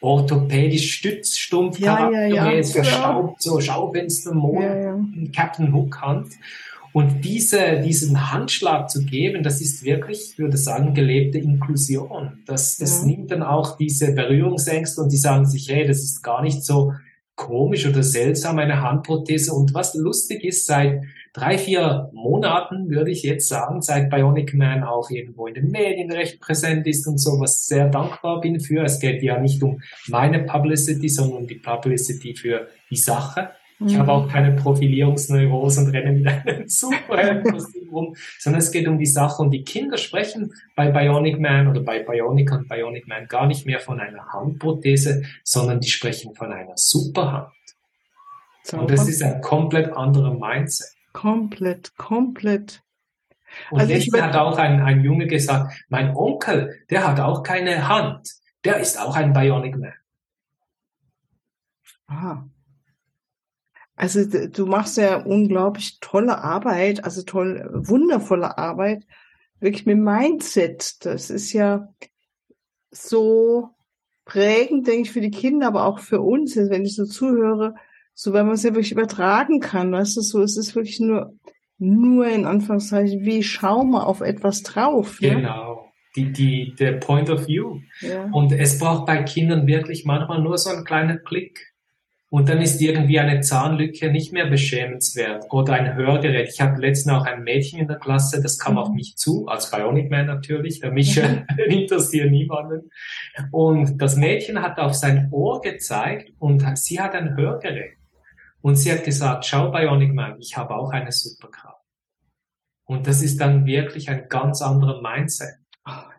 orthopädisch 0.00 0.92
stützstumpf 0.92 1.78
ja, 1.78 2.10
ja, 2.10 2.50
ja. 2.50 2.62
verstaubt, 2.62 3.40
so 3.40 3.58
Schaufenster, 3.60 4.34
ja, 4.60 4.76
ja. 4.76 5.00
Captain 5.34 5.72
Hook 5.72 6.00
Hand. 6.02 6.28
Und 6.94 7.24
diese, 7.24 7.80
diesen 7.80 8.30
Handschlag 8.30 8.88
zu 8.88 9.04
geben, 9.04 9.42
das 9.42 9.60
ist 9.60 9.82
wirklich, 9.82 10.30
ich 10.30 10.38
würde 10.38 10.56
sagen, 10.56 10.94
gelebte 10.94 11.38
Inklusion. 11.38 12.44
Das, 12.46 12.76
das 12.76 13.00
ja. 13.00 13.06
nimmt 13.06 13.32
dann 13.32 13.42
auch 13.42 13.76
diese 13.76 14.14
Berührungsängste 14.14 15.00
und 15.02 15.10
die 15.10 15.16
sagen 15.16 15.44
sich, 15.44 15.68
hey, 15.68 15.88
das 15.88 16.04
ist 16.04 16.22
gar 16.22 16.40
nicht 16.40 16.64
so 16.64 16.92
komisch 17.34 17.84
oder 17.88 18.04
seltsam, 18.04 18.60
eine 18.60 18.80
Handprothese. 18.80 19.52
Und 19.52 19.74
was 19.74 19.94
lustig 19.94 20.44
ist, 20.44 20.66
seit 20.66 21.02
drei, 21.32 21.58
vier 21.58 22.10
Monaten, 22.12 22.88
würde 22.90 23.10
ich 23.10 23.24
jetzt 23.24 23.48
sagen, 23.48 23.82
seit 23.82 24.08
Bionic 24.08 24.54
Man 24.54 24.84
auch 24.84 25.10
irgendwo 25.10 25.48
in 25.48 25.54
den 25.54 25.72
Medien 25.72 26.12
recht 26.12 26.40
präsent 26.40 26.86
ist 26.86 27.08
und 27.08 27.18
so, 27.18 27.40
was 27.40 27.66
sehr 27.66 27.88
dankbar 27.88 28.40
bin 28.40 28.60
für. 28.60 28.84
Es 28.84 29.00
geht 29.00 29.20
ja 29.20 29.40
nicht 29.40 29.60
um 29.64 29.80
meine 30.06 30.44
Publicity, 30.44 31.08
sondern 31.08 31.38
um 31.38 31.46
die 31.48 31.56
Publicity 31.56 32.36
für 32.36 32.68
die 32.88 32.96
Sache. 32.96 33.50
Ich 33.80 33.94
mhm. 33.94 33.98
habe 33.98 34.12
auch 34.12 34.28
keine 34.28 34.52
Profilierungsneurose 34.52 35.80
und 35.80 35.90
renne 35.90 36.12
mit 36.12 36.26
einem 36.26 36.64
Superheldenkostüm 36.68 37.88
rum, 37.90 38.16
sondern 38.38 38.60
es 38.60 38.70
geht 38.70 38.86
um 38.86 38.98
die 38.98 39.06
Sache. 39.06 39.42
Und 39.42 39.50
die 39.50 39.64
Kinder 39.64 39.98
sprechen 39.98 40.52
bei 40.76 40.90
Bionic 40.90 41.40
Man 41.40 41.68
oder 41.68 41.80
bei 41.80 42.00
Bionic 42.00 42.52
und 42.52 42.68
Bionic 42.68 43.08
Man 43.08 43.26
gar 43.26 43.46
nicht 43.46 43.66
mehr 43.66 43.80
von 43.80 44.00
einer 44.00 44.32
Handprothese, 44.32 45.22
sondern 45.42 45.80
die 45.80 45.90
sprechen 45.90 46.34
von 46.34 46.52
einer 46.52 46.76
Superhand. 46.76 47.48
So, 48.62 48.78
und 48.78 48.90
das 48.90 49.08
ist 49.08 49.22
ein 49.22 49.40
komplett 49.40 49.92
anderer 49.92 50.32
Mindset. 50.32 50.94
Komplett, 51.12 51.96
komplett. 51.96 52.80
Und 53.70 53.80
also 53.80 53.92
jetzt 53.92 54.20
hat 54.20 54.36
auch 54.36 54.56
ein, 54.56 54.80
ein 54.80 55.02
Junge 55.04 55.26
gesagt, 55.26 55.74
mein 55.88 56.14
Onkel, 56.16 56.80
der 56.90 57.06
hat 57.06 57.20
auch 57.20 57.42
keine 57.42 57.88
Hand. 57.88 58.28
Der 58.64 58.78
ist 58.78 58.98
auch 59.00 59.16
ein 59.16 59.32
Bionic 59.32 59.76
Man. 59.76 59.92
Ah. 62.06 62.44
Also 63.96 64.24
du 64.24 64.66
machst 64.66 64.96
ja 64.96 65.18
unglaublich 65.22 65.98
tolle 66.00 66.38
Arbeit, 66.38 67.04
also 67.04 67.22
toll, 67.22 67.68
wundervolle 67.72 68.58
Arbeit, 68.58 69.04
wirklich 69.60 69.86
mit 69.86 69.98
Mindset. 69.98 71.04
Das 71.04 71.30
ist 71.30 71.52
ja 71.52 71.88
so 72.90 73.70
prägend, 74.24 74.86
denke 74.86 75.02
ich, 75.02 75.12
für 75.12 75.20
die 75.20 75.30
Kinder, 75.30 75.68
aber 75.68 75.86
auch 75.86 76.00
für 76.00 76.20
uns, 76.20 76.56
wenn 76.56 76.84
ich 76.84 76.96
so 76.96 77.04
zuhöre, 77.04 77.74
so 78.14 78.32
weil 78.32 78.44
man 78.44 78.54
es 78.54 78.62
ja 78.62 78.70
wirklich 78.70 78.92
übertragen 78.92 79.60
kann, 79.60 79.92
weißt 79.92 80.16
du, 80.16 80.20
so 80.22 80.42
es 80.42 80.56
ist 80.56 80.74
wirklich 80.74 80.98
nur, 81.00 81.34
nur 81.78 82.26
in 82.26 82.46
Anführungszeichen, 82.46 83.24
wie 83.24 83.42
schau 83.42 83.84
mal 83.84 84.04
auf 84.04 84.20
etwas 84.20 84.62
drauf. 84.62 85.20
Ne? 85.20 85.36
Genau. 85.36 85.92
Die, 86.16 86.32
die, 86.32 86.74
der 86.78 86.92
Point 86.92 87.28
of 87.28 87.48
View. 87.48 87.80
Ja. 88.00 88.30
Und 88.32 88.52
es 88.52 88.78
braucht 88.78 89.06
bei 89.06 89.22
Kindern 89.24 89.66
wirklich 89.66 90.04
manchmal 90.04 90.40
nur 90.40 90.56
so 90.58 90.70
einen 90.70 90.84
kleinen 90.84 91.24
Klick. 91.24 91.73
Und 92.34 92.48
dann 92.48 92.60
ist 92.60 92.80
irgendwie 92.80 93.20
eine 93.20 93.42
Zahnlücke 93.42 94.10
nicht 94.10 94.32
mehr 94.32 94.46
beschämenswert 94.46 95.44
oder 95.52 95.74
ein 95.74 95.94
Hörgerät. 95.94 96.48
Ich 96.52 96.60
hatte 96.60 96.80
letztens 96.80 97.14
auch 97.14 97.26
ein 97.26 97.44
Mädchen 97.44 97.78
in 97.78 97.86
der 97.86 97.96
Klasse, 97.96 98.42
das 98.42 98.58
kam 98.58 98.76
auf 98.76 98.88
mhm. 98.88 98.96
mich 98.96 99.16
zu, 99.16 99.46
als 99.46 99.70
Bionic 99.70 100.10
Man 100.10 100.26
natürlich, 100.26 100.80
der 100.80 100.90
mich 100.90 101.14
mhm. 101.14 101.46
interessiert 101.68 102.32
niemanden. 102.32 102.90
Und 103.52 104.02
das 104.02 104.16
Mädchen 104.16 104.60
hat 104.60 104.80
auf 104.80 104.94
sein 104.94 105.28
Ohr 105.30 105.60
gezeigt 105.60 106.32
und 106.40 106.76
sie 106.76 107.00
hat 107.00 107.14
ein 107.14 107.36
Hörgerät. 107.36 107.98
Und 108.62 108.74
sie 108.74 108.90
hat 108.90 109.04
gesagt, 109.04 109.44
schau 109.44 109.70
Bionic 109.70 110.12
Man, 110.12 110.36
ich 110.40 110.56
habe 110.56 110.74
auch 110.74 110.90
eine 110.90 111.12
Superkraft. 111.12 111.84
Und 112.84 113.06
das 113.06 113.22
ist 113.22 113.40
dann 113.40 113.64
wirklich 113.64 114.08
ein 114.08 114.26
ganz 114.28 114.60
anderer 114.60 115.00
Mindset. 115.00 115.54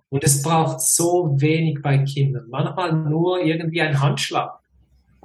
Und 0.08 0.24
es 0.24 0.42
braucht 0.42 0.80
so 0.80 1.36
wenig 1.42 1.82
bei 1.82 1.98
Kindern. 1.98 2.46
Manchmal 2.48 2.94
nur 2.94 3.42
irgendwie 3.42 3.82
ein 3.82 4.00
Handschlag 4.00 4.62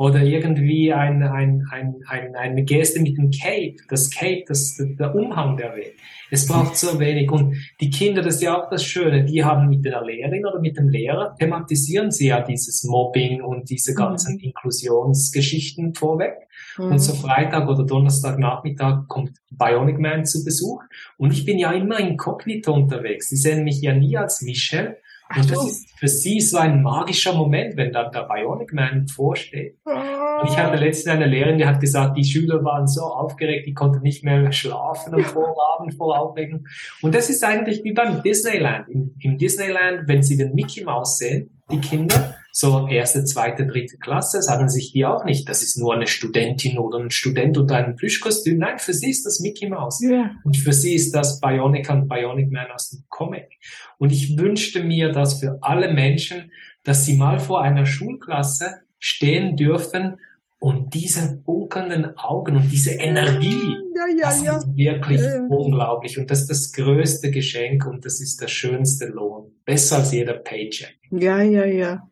oder 0.00 0.22
irgendwie 0.22 0.94
ein, 0.94 1.22
ein, 1.22 1.66
ein, 1.70 1.96
ein, 2.06 2.34
eine 2.34 2.64
Geste 2.64 3.02
mit 3.02 3.18
dem 3.18 3.30
Cape, 3.30 3.76
das 3.90 4.10
Cape, 4.10 4.44
das, 4.48 4.74
der 4.78 5.14
Umhang 5.14 5.58
der 5.58 5.76
Welt. 5.76 5.92
Es 6.30 6.46
braucht 6.46 6.74
so 6.78 6.98
wenig. 6.98 7.30
Und 7.30 7.54
die 7.82 7.90
Kinder, 7.90 8.22
das 8.22 8.36
ist 8.36 8.42
ja 8.42 8.58
auch 8.58 8.70
das 8.70 8.82
Schöne, 8.82 9.26
die 9.26 9.44
haben 9.44 9.68
mit 9.68 9.84
der 9.84 10.02
Lehrerin 10.02 10.46
oder 10.46 10.58
mit 10.58 10.78
dem 10.78 10.88
Lehrer, 10.88 11.36
thematisieren 11.38 12.10
sie 12.10 12.28
ja 12.28 12.40
dieses 12.40 12.82
Mobbing 12.84 13.42
und 13.42 13.68
diese 13.68 13.92
ganzen 13.92 14.36
mhm. 14.36 14.44
Inklusionsgeschichten 14.44 15.92
vorweg. 15.92 16.32
Mhm. 16.78 16.92
Und 16.92 16.98
so 17.00 17.12
Freitag 17.12 17.68
oder 17.68 17.84
Donnerstagnachmittag 17.84 19.06
kommt 19.06 19.32
Bionic 19.50 19.98
Man 19.98 20.24
zu 20.24 20.42
Besuch. 20.46 20.82
Und 21.18 21.34
ich 21.34 21.44
bin 21.44 21.58
ja 21.58 21.72
immer 21.72 22.00
inkognito 22.00 22.72
unterwegs. 22.72 23.28
Sie 23.28 23.36
sehen 23.36 23.64
mich 23.64 23.82
ja 23.82 23.92
nie 23.92 24.16
als 24.16 24.40
Michel, 24.40 24.96
und 25.37 25.51
das 25.51 25.64
ist 25.64 25.99
für 25.99 26.09
sie 26.09 26.40
so 26.40 26.59
ein 26.59 26.83
magischer 26.83 27.35
Moment, 27.35 27.77
wenn 27.77 27.93
dann 27.93 28.11
der 28.11 28.23
Bionic 28.23 28.73
Man 28.73 29.07
vorsteht. 29.07 29.77
Und 29.85 30.49
ich 30.49 30.57
hatte 30.57 30.77
letztens 30.77 31.14
eine 31.14 31.27
Lehrerin, 31.27 31.59
die 31.59 31.66
hat 31.66 31.81
gesagt, 31.81 32.16
die 32.16 32.25
Schüler 32.25 32.64
waren 32.64 32.87
so 32.87 33.03
aufgeregt, 33.03 33.66
die 33.66 33.75
konnten 33.75 34.03
nicht 34.03 34.25
mehr 34.25 34.51
schlafen 34.53 35.14
am 35.14 35.25
Vorabend 35.25 35.95
vor 35.95 36.19
Aufregung. 36.19 36.66
Und 37.03 37.14
das 37.14 37.31
ist 37.31 37.45
eigentlich 37.45 37.85
wie 37.85 37.93
beim 37.93 38.23
Disneyland. 38.23 38.88
Im, 38.88 39.14
Im 39.21 39.38
Disneyland, 39.38 40.09
wenn 40.09 40.23
sie 40.23 40.37
den 40.37 40.55
Mickey 40.55 40.85
Mouse 40.85 41.19
sehen, 41.19 41.61
die 41.71 41.81
Kinder, 41.81 42.35
so 42.53 42.88
erste, 42.88 43.25
zweite, 43.25 43.66
dritte 43.66 43.97
Klasse, 43.99 44.43
sagen 44.43 44.69
sich 44.69 44.93
die 44.93 45.07
auch 45.07 45.25
nicht, 45.25 45.49
das 45.49 45.62
ist 45.62 45.79
nur 45.79 45.95
eine 45.95 46.07
Studentin 46.07 46.79
oder 46.79 46.99
ein 46.99 47.11
Student 47.11 47.57
unter 47.59 47.77
einem 47.77 47.95
Plüschkostüm. 47.95 48.59
Nein, 48.59 48.79
für 48.79 48.93
sie 48.93 49.11
ist 49.11 49.25
das 49.25 49.40
Mickey 49.40 49.69
Mouse. 49.69 50.01
Yeah. 50.03 50.33
Und 50.43 50.57
für 50.57 50.73
sie 50.73 50.95
ist 50.95 51.14
das 51.14 51.40
Bionic 51.40 51.88
und 51.90 52.09
Bionic 52.09 52.51
Man 52.51 52.71
aus 52.73 52.90
dem 52.90 53.05
Comic. 53.09 53.49
Und 53.99 54.12
ich 54.12 54.38
wünschte 54.38 54.83
mir 54.83 55.12
das 55.12 55.40
für 55.40 55.59
alle 55.61 55.92
Menschen, 55.92 56.53
dass 56.85 57.05
sie 57.05 57.16
mal 57.16 57.38
vor 57.38 57.62
einer 57.62 57.87
Schulklasse 57.87 58.81
stehen 58.99 59.57
dürfen 59.57 60.18
und 60.59 60.92
diese 60.92 61.37
bunkernden 61.38 62.18
Augen 62.18 62.57
und 62.57 62.70
diese 62.70 62.92
Energie, 62.92 63.77
ja, 63.96 64.07
ja, 64.07 64.29
das 64.29 64.42
ja. 64.42 64.57
ist 64.59 64.77
wirklich 64.77 65.23
ja. 65.23 65.46
unglaublich. 65.49 66.18
Und 66.18 66.31
das 66.31 66.42
ist 66.42 66.51
das 66.51 66.73
größte 66.73 67.31
Geschenk 67.31 67.87
und 67.87 68.05
das 68.05 68.20
ist 68.20 68.42
der 68.42 68.49
schönste 68.49 69.07
Lohn. 69.07 69.53
Besser 69.64 69.96
als 69.96 70.12
jeder 70.12 70.35
Paycheck. 70.35 70.99
Ja, 71.11 71.40
ja. 71.40 71.64
ja. 71.64 72.11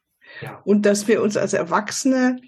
Und 0.64 0.86
dass 0.86 1.06
wir 1.08 1.22
uns 1.22 1.36
als 1.36 1.52
Erwachsene 1.52 2.38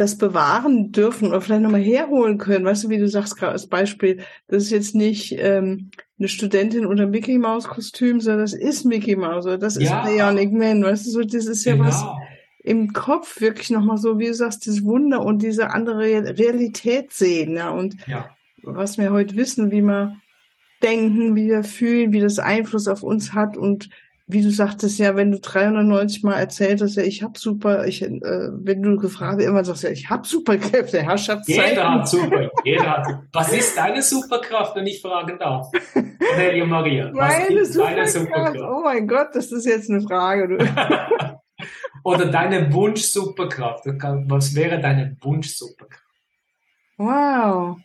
das 0.00 0.16
bewahren 0.16 0.92
dürfen 0.92 1.28
oder 1.28 1.42
vielleicht 1.42 1.60
nochmal 1.60 1.82
herholen 1.82 2.38
können. 2.38 2.64
Weißt 2.64 2.84
du, 2.84 2.88
wie 2.88 2.96
du 2.96 3.06
sagst 3.06 3.36
gerade 3.36 3.52
als 3.52 3.66
Beispiel, 3.66 4.22
das 4.48 4.64
ist 4.64 4.70
jetzt 4.70 4.94
nicht 4.94 5.36
ähm, 5.38 5.90
eine 6.18 6.28
Studentin 6.28 6.86
unter 6.86 7.06
Mickey 7.06 7.36
Maus 7.36 7.68
Kostüm, 7.68 8.18
sondern 8.18 8.40
das 8.40 8.54
ist 8.54 8.84
Mickey 8.84 9.14
Maus 9.14 9.44
oder 9.44 9.58
das 9.58 9.76
ja. 9.76 10.02
ist 10.02 10.10
Bionic 10.10 10.52
Man. 10.52 10.82
Weißt 10.82 11.06
du, 11.06 11.10
so 11.10 11.20
das 11.20 11.44
ist 11.44 11.66
ja 11.66 11.74
genau. 11.74 11.86
was 11.86 12.02
im 12.62 12.94
Kopf 12.94 13.42
wirklich 13.42 13.68
nochmal 13.68 13.98
so, 13.98 14.18
wie 14.18 14.28
du 14.28 14.34
sagst, 14.34 14.66
das 14.66 14.84
Wunder 14.84 15.20
und 15.20 15.42
diese 15.42 15.70
andere 15.70 15.98
Realität 16.38 17.12
sehen. 17.12 17.56
Ja, 17.56 17.68
und 17.68 17.96
ja. 18.06 18.30
was 18.62 18.96
wir 18.96 19.12
heute 19.12 19.36
wissen, 19.36 19.70
wie 19.70 19.82
man 19.82 20.22
denken, 20.82 21.36
wie 21.36 21.48
wir 21.48 21.62
fühlen, 21.62 22.14
wie 22.14 22.20
das 22.20 22.38
Einfluss 22.38 22.88
auf 22.88 23.02
uns 23.02 23.34
hat 23.34 23.58
und 23.58 23.90
wie 24.32 24.42
du 24.42 24.50
sagtest, 24.50 24.98
ja, 24.98 25.16
wenn 25.16 25.32
du 25.32 25.40
390 25.40 26.22
Mal 26.22 26.34
erzählt 26.34 26.80
hast, 26.80 26.96
ja, 26.96 27.02
ich 27.02 27.22
hab 27.22 27.38
super, 27.38 27.86
ich, 27.86 28.02
äh, 28.02 28.10
wenn 28.10 28.82
du 28.82 28.96
gefragt 28.96 29.40
immer 29.40 29.64
sagst, 29.64 29.82
ja, 29.82 29.90
ich 29.90 30.08
hab 30.08 30.26
Superkräfte, 30.26 31.02
Herrschaftszeit. 31.02 31.70
Jeder 31.70 31.90
hat 31.92 32.08
super, 32.08 32.50
jeder 32.64 32.90
hat. 32.90 33.22
Was 33.32 33.52
ist 33.52 33.76
deine 33.76 34.02
Superkraft, 34.02 34.76
wenn 34.76 34.86
ich 34.86 35.00
fragen 35.00 35.38
darf? 35.38 35.70
Cornelia 35.94 36.64
Maria, 36.64 37.10
Meine 37.12 37.46
deine 37.48 37.64
Superkraft? 37.64 38.60
Oh 38.60 38.80
mein 38.82 39.06
Gott, 39.06 39.28
das 39.34 39.52
ist 39.52 39.66
jetzt 39.66 39.90
eine 39.90 40.00
Frage. 40.00 40.58
Oder 42.04 42.26
deine 42.26 42.72
Wunsch-Superkraft. 42.72 43.84
Was 43.84 44.54
wäre 44.54 44.80
deine 44.80 45.16
Wunsch-Superkraft? 45.20 46.04
Wow. 46.96 47.78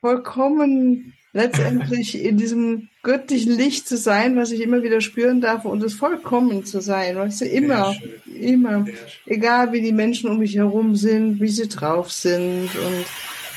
Vollkommen 0.00 1.14
letztendlich 1.32 2.22
in 2.22 2.36
diesem 2.36 2.88
göttlichen 3.02 3.56
Licht 3.56 3.88
zu 3.88 3.96
sein, 3.96 4.36
was 4.36 4.50
ich 4.50 4.60
immer 4.60 4.82
wieder 4.82 5.00
spüren 5.00 5.40
darf 5.40 5.64
und 5.64 5.82
es 5.82 5.94
vollkommen 5.94 6.64
zu 6.64 6.80
sein, 6.80 7.16
weißt 7.16 7.42
du, 7.42 7.44
immer, 7.46 7.94
immer, 8.38 8.86
egal 9.26 9.72
wie 9.72 9.80
die 9.80 9.92
Menschen 9.92 10.30
um 10.30 10.38
mich 10.38 10.56
herum 10.56 10.94
sind, 10.94 11.40
wie 11.40 11.48
sie 11.48 11.68
drauf 11.68 12.12
sind 12.12 12.68
und 12.74 13.06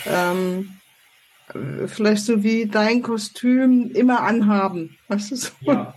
ähm, 0.08 0.70
vielleicht 1.88 2.26
so 2.26 2.44
wie 2.44 2.66
dein 2.66 3.02
Kostüm 3.02 3.92
immer 3.92 4.22
anhaben. 4.22 4.98
Weißt 5.08 5.32
du 5.32 5.36
so? 5.36 5.50
Ja, 5.62 5.94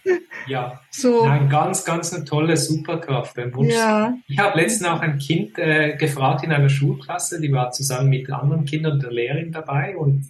ja. 0.47 0.81
So. 0.91 1.25
Nein, 1.25 1.49
ganz, 1.49 1.85
ganz 1.85 2.13
eine 2.13 2.25
tolle 2.25 2.57
Superkraft. 2.57 3.39
Ein 3.39 3.55
Wunsch. 3.55 3.73
Ja. 3.73 4.15
Ich 4.27 4.39
habe 4.39 4.59
letztens 4.59 4.89
auch 4.89 5.01
ein 5.01 5.19
Kind 5.19 5.57
äh, 5.57 5.97
gefragt 5.97 6.43
in 6.43 6.51
einer 6.51 6.69
Schulklasse, 6.69 7.41
die 7.41 7.53
war 7.53 7.71
zusammen 7.71 8.11
mit 8.11 8.29
anderen 8.31 8.65
Kindern 8.65 8.99
der 8.99 9.13
Lehrerin 9.13 9.53
dabei 9.53 9.97
und 9.97 10.25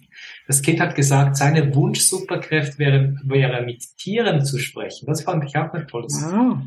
das 0.49 0.63
Kind 0.63 0.79
hat 0.79 0.95
gesagt, 0.95 1.37
seine 1.37 1.75
Wunsch-Superkraft 1.75 2.79
wäre, 2.79 3.15
wäre 3.23 3.63
mit 3.63 3.85
Tieren 3.97 4.43
zu 4.43 4.57
sprechen. 4.57 5.05
Das 5.05 5.21
fand 5.21 5.43
ich 5.43 5.55
auch 5.55 5.71
eine 5.71 5.85
tolle 5.85 6.09
Sache. 6.09 6.35
Wow. 6.35 6.57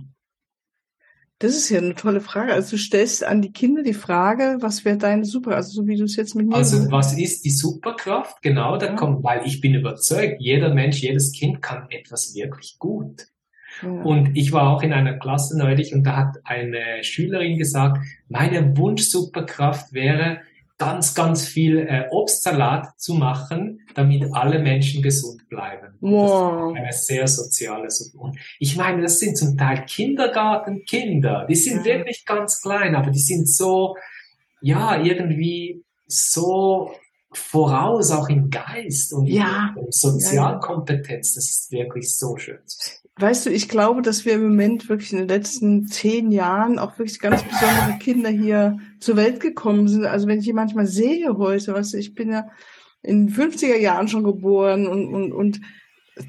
Das 1.41 1.57
ist 1.57 1.69
ja 1.69 1.79
eine 1.79 1.97
tolle 1.97 2.21
Frage. 2.21 2.53
Also 2.53 2.77
du 2.77 2.79
stellst 2.79 3.25
an 3.25 3.43
die 3.43 3.51
Kinder 3.51 3.83
die 3.83 3.93
Frage, 3.93 4.59
was 4.61 4.85
wäre 4.85 4.99
deine 4.99 5.25
Super, 5.25 5.57
also 5.57 5.73
so 5.73 5.89
wie 5.89 5.97
du 5.97 6.05
es 6.05 6.15
jetzt 6.15 6.37
mit 6.37 6.47
mir 6.47 6.55
Also 6.55 6.77
sagst. 6.77 6.93
was 6.93 7.19
ist 7.19 7.45
die 7.45 7.51
Superkraft? 7.51 8.41
Genau, 8.41 8.77
da 8.77 8.87
ja. 8.87 8.95
kommt, 8.95 9.25
weil 9.25 9.45
ich 9.47 9.61
bin 9.61 9.75
überzeugt, 9.75 10.37
jeder 10.39 10.73
Mensch, 10.73 10.99
jedes 10.99 11.33
Kind 11.33 11.61
kann 11.61 11.91
etwas 11.91 12.37
wirklich 12.37 12.77
gut. 12.79 13.27
Ja. 13.83 13.89
Und 13.89 14.37
ich 14.37 14.53
war 14.53 14.71
auch 14.71 14.85
in 14.85 14.93
einer 14.93 15.19
Klasse 15.19 15.59
neulich 15.59 15.93
und 15.93 16.05
da 16.05 16.19
hat 16.19 16.37
eine 16.45 17.03
Schülerin 17.03 17.59
gesagt, 17.59 17.99
meine 18.29 18.77
Wunsch-Superkraft 18.77 19.93
wäre, 19.93 20.39
ganz, 20.85 21.15
ganz 21.15 21.47
viel 21.47 21.79
äh, 21.79 22.09
Obstsalat 22.11 22.99
zu 22.99 23.15
machen, 23.15 23.81
damit 23.95 24.25
alle 24.33 24.59
Menschen 24.59 25.03
gesund 25.03 25.49
bleiben. 25.49 25.95
Wow. 26.01 26.75
Das 26.75 26.83
ist 26.83 26.83
eine 26.83 26.93
sehr 26.93 27.29
soziale 27.29 27.91
Suppe. 27.91 28.33
ich 28.59 28.77
meine, 28.77 29.03
das 29.03 29.21
sind 29.21 29.37
zum 29.37 29.57
Teil 29.57 29.85
Kindergartenkinder. 29.87 31.47
Die 31.49 31.55
sind 31.55 31.79
ja. 31.79 31.85
wirklich 31.85 32.25
ganz 32.25 32.61
klein, 32.61 32.97
aber 32.97 33.11
die 33.11 33.21
sind 33.21 33.49
so, 33.49 33.97
ja, 34.61 35.01
irgendwie 35.01 35.85
so 36.07 36.93
voraus, 37.33 38.11
auch 38.11 38.29
im 38.29 38.51
Geist 38.51 39.13
und 39.13 39.27
ja. 39.27 39.75
in 39.77 39.91
Sozialkompetenz. 39.91 41.35
Das 41.35 41.49
ist 41.49 41.71
wirklich 41.71 42.17
so 42.17 42.37
schön. 42.37 42.59
Weißt 43.17 43.45
du, 43.45 43.51
ich 43.51 43.69
glaube, 43.69 44.01
dass 44.01 44.25
wir 44.25 44.35
im 44.35 44.43
Moment 44.43 44.89
wirklich 44.89 45.13
in 45.13 45.19
den 45.19 45.29
letzten 45.29 45.87
zehn 45.87 46.33
Jahren 46.33 46.79
auch 46.79 46.99
wirklich 46.99 47.21
ganz 47.21 47.43
besondere 47.43 47.99
Kinder 48.01 48.31
hier 48.31 48.79
zur 49.01 49.17
Welt 49.17 49.41
gekommen 49.41 49.87
sind. 49.87 50.07
Also 50.07 50.27
wenn 50.27 50.39
ich 50.39 50.47
die 50.47 50.55
manchmal 50.55 50.87
sehe 50.87 51.37
heute, 51.37 51.75
weißt 51.75 51.93
du, 51.93 51.99
ich 51.99 52.15
bin 52.15 52.31
ja 52.31 52.49
in 53.03 53.29
50er 53.29 53.77
Jahren 53.77 54.09
schon 54.09 54.25
geboren 54.25 54.87
und, 54.87 55.13
und, 55.13 55.33
und 55.33 55.61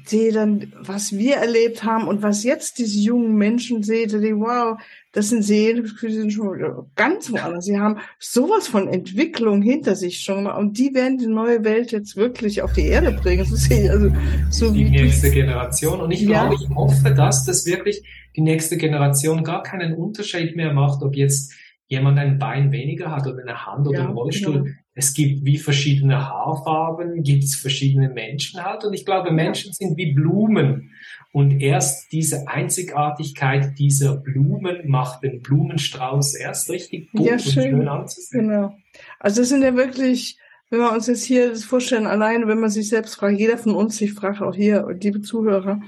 sehe 0.06 0.32
dann, 0.32 0.72
was 0.80 1.12
wir 1.12 1.36
erlebt 1.36 1.84
haben 1.84 2.08
und 2.08 2.22
was 2.22 2.42
jetzt 2.42 2.78
diese 2.78 2.98
jungen 2.98 3.36
Menschen 3.36 3.82
sehen, 3.82 4.08
die, 4.08 4.34
wow, 4.34 4.78
das 5.12 5.28
sind 5.28 5.42
Seelen, 5.42 5.84
die 5.84 6.12
sind 6.12 6.32
schon 6.32 6.86
ganz 6.96 7.30
woanders. 7.30 7.66
Sie 7.66 7.78
haben 7.78 7.98
sowas 8.18 8.66
von 8.66 8.88
Entwicklung 8.88 9.62
hinter 9.62 9.94
sich 9.94 10.20
schon 10.20 10.46
und 10.46 10.78
die 10.78 10.94
werden 10.94 11.18
die 11.18 11.26
neue 11.26 11.64
Welt 11.64 11.92
jetzt 11.92 12.16
wirklich 12.16 12.62
auf 12.62 12.72
die 12.72 12.86
Erde 12.86 13.12
bringen. 13.12 13.44
So 13.44 13.56
sehe 13.56 13.84
ich, 13.84 13.90
also, 13.90 14.10
so 14.50 14.72
die 14.72 14.88
nächste 14.88 15.30
Generation. 15.30 16.00
Und 16.00 16.10
ich 16.10 16.22
ja. 16.22 16.48
glaube, 16.48 16.62
ich 16.62 16.68
hoffe, 16.74 17.10
dass 17.12 17.44
das 17.44 17.66
wirklich 17.66 18.02
die 18.34 18.40
nächste 18.40 18.76
Generation 18.76 19.44
gar 19.44 19.62
keinen 19.62 19.94
Unterschied 19.94 20.56
mehr 20.56 20.72
macht, 20.72 21.02
ob 21.02 21.14
jetzt 21.14 21.52
jemand 21.86 22.18
ein 22.18 22.38
Bein 22.38 22.72
weniger 22.72 23.10
hat 23.10 23.26
oder 23.26 23.42
eine 23.42 23.66
Hand 23.66 23.86
oder 23.86 23.98
ja, 23.98 24.04
einen 24.06 24.14
Rollstuhl. 24.14 24.62
Genau. 24.64 24.76
Es 24.96 25.12
gibt 25.12 25.44
wie 25.44 25.58
verschiedene 25.58 26.28
Haarfarben, 26.28 27.22
gibt 27.22 27.44
es 27.44 27.56
verschiedene 27.56 28.08
Menschen 28.08 28.62
halt. 28.62 28.84
Und 28.84 28.94
ich 28.94 29.04
glaube, 29.04 29.32
Menschen 29.32 29.72
sind 29.72 29.96
wie 29.96 30.12
Blumen. 30.12 30.92
Und 31.32 31.60
erst 31.60 32.12
diese 32.12 32.46
Einzigartigkeit 32.46 33.76
dieser 33.76 34.16
Blumen 34.16 34.88
macht 34.88 35.24
den 35.24 35.42
Blumenstrauß 35.42 36.34
erst 36.34 36.70
richtig 36.70 37.10
bunt 37.10 37.26
ja, 37.26 37.38
schön. 37.40 37.74
und 37.74 37.80
schön 37.80 37.88
anzusehen. 37.88 38.48
Genau. 38.48 38.76
Also 39.18 39.40
das 39.40 39.48
sind 39.48 39.62
ja 39.62 39.74
wirklich, 39.74 40.38
wenn 40.70 40.78
wir 40.78 40.92
uns 40.92 41.08
jetzt 41.08 41.24
hier 41.24 41.50
das 41.50 41.64
vorstellen, 41.64 42.06
alleine, 42.06 42.46
wenn 42.46 42.60
man 42.60 42.70
sich 42.70 42.88
selbst 42.88 43.16
fragt, 43.16 43.36
jeder 43.36 43.58
von 43.58 43.74
uns 43.74 43.96
sich 43.96 44.12
fragt, 44.12 44.42
auch 44.42 44.54
hier, 44.54 44.86
liebe 45.00 45.22
Zuhörer, 45.22 45.80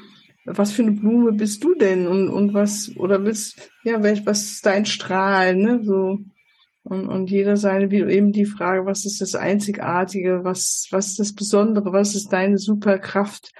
was 0.46 0.72
für 0.72 0.82
eine 0.82 0.92
Blume 0.92 1.30
bist 1.32 1.62
du 1.62 1.76
denn 1.76 2.08
und, 2.08 2.28
und 2.28 2.52
was, 2.52 2.90
oder 2.96 3.24
willst, 3.24 3.70
ja, 3.84 4.02
welch, 4.02 4.26
was 4.26 4.42
ist 4.42 4.66
dein 4.66 4.84
Strahl, 4.84 5.54
ne, 5.54 5.80
so. 5.84 6.18
Und, 6.88 7.08
und 7.08 7.30
jeder 7.32 7.56
seine, 7.56 7.90
wie 7.90 8.00
eben 8.00 8.30
die 8.30 8.44
Frage, 8.46 8.86
was 8.86 9.04
ist 9.04 9.20
das 9.20 9.34
Einzigartige, 9.34 10.44
was, 10.44 10.86
was 10.92 11.08
ist 11.08 11.18
das 11.18 11.34
Besondere, 11.34 11.92
was 11.92 12.14
ist 12.14 12.32
deine 12.32 12.58
Superkraft? 12.58 13.50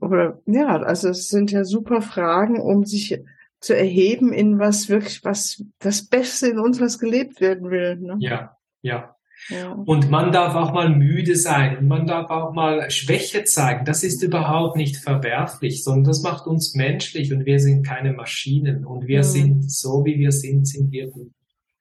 Oder 0.00 0.40
ja, 0.46 0.82
also 0.82 1.08
es 1.08 1.28
sind 1.28 1.52
ja 1.52 1.64
super 1.64 2.02
Fragen, 2.02 2.60
um 2.60 2.84
sich 2.84 3.20
zu 3.60 3.76
erheben 3.76 4.32
in 4.32 4.58
was 4.58 4.88
wirklich, 4.88 5.24
was 5.24 5.64
das 5.78 6.08
Beste 6.08 6.48
in 6.48 6.58
uns, 6.58 6.80
was 6.80 6.98
gelebt 6.98 7.40
werden 7.40 7.70
will. 7.70 7.96
Ne? 7.96 8.16
Ja, 8.18 8.56
ja. 8.82 9.12
Ja. 9.48 9.72
Und 9.72 10.10
man 10.10 10.32
darf 10.32 10.54
auch 10.54 10.72
mal 10.72 10.88
müde 10.88 11.36
sein 11.36 11.78
und 11.78 11.86
man 11.86 12.06
darf 12.06 12.30
auch 12.30 12.52
mal 12.52 12.90
Schwäche 12.90 13.44
zeigen. 13.44 13.84
Das 13.84 14.02
ist 14.02 14.22
überhaupt 14.22 14.76
nicht 14.76 14.96
verwerflich, 14.96 15.84
sondern 15.84 16.04
das 16.04 16.22
macht 16.22 16.46
uns 16.46 16.74
menschlich 16.74 17.32
und 17.32 17.44
wir 17.44 17.60
sind 17.60 17.86
keine 17.86 18.12
Maschinen 18.12 18.84
und 18.84 19.06
wir 19.06 19.18
mhm. 19.18 19.24
sind 19.24 19.70
so, 19.70 20.04
wie 20.04 20.18
wir 20.18 20.32
sind, 20.32 20.66
sind 20.66 20.90
wir 20.90 21.10
gut. 21.10 21.30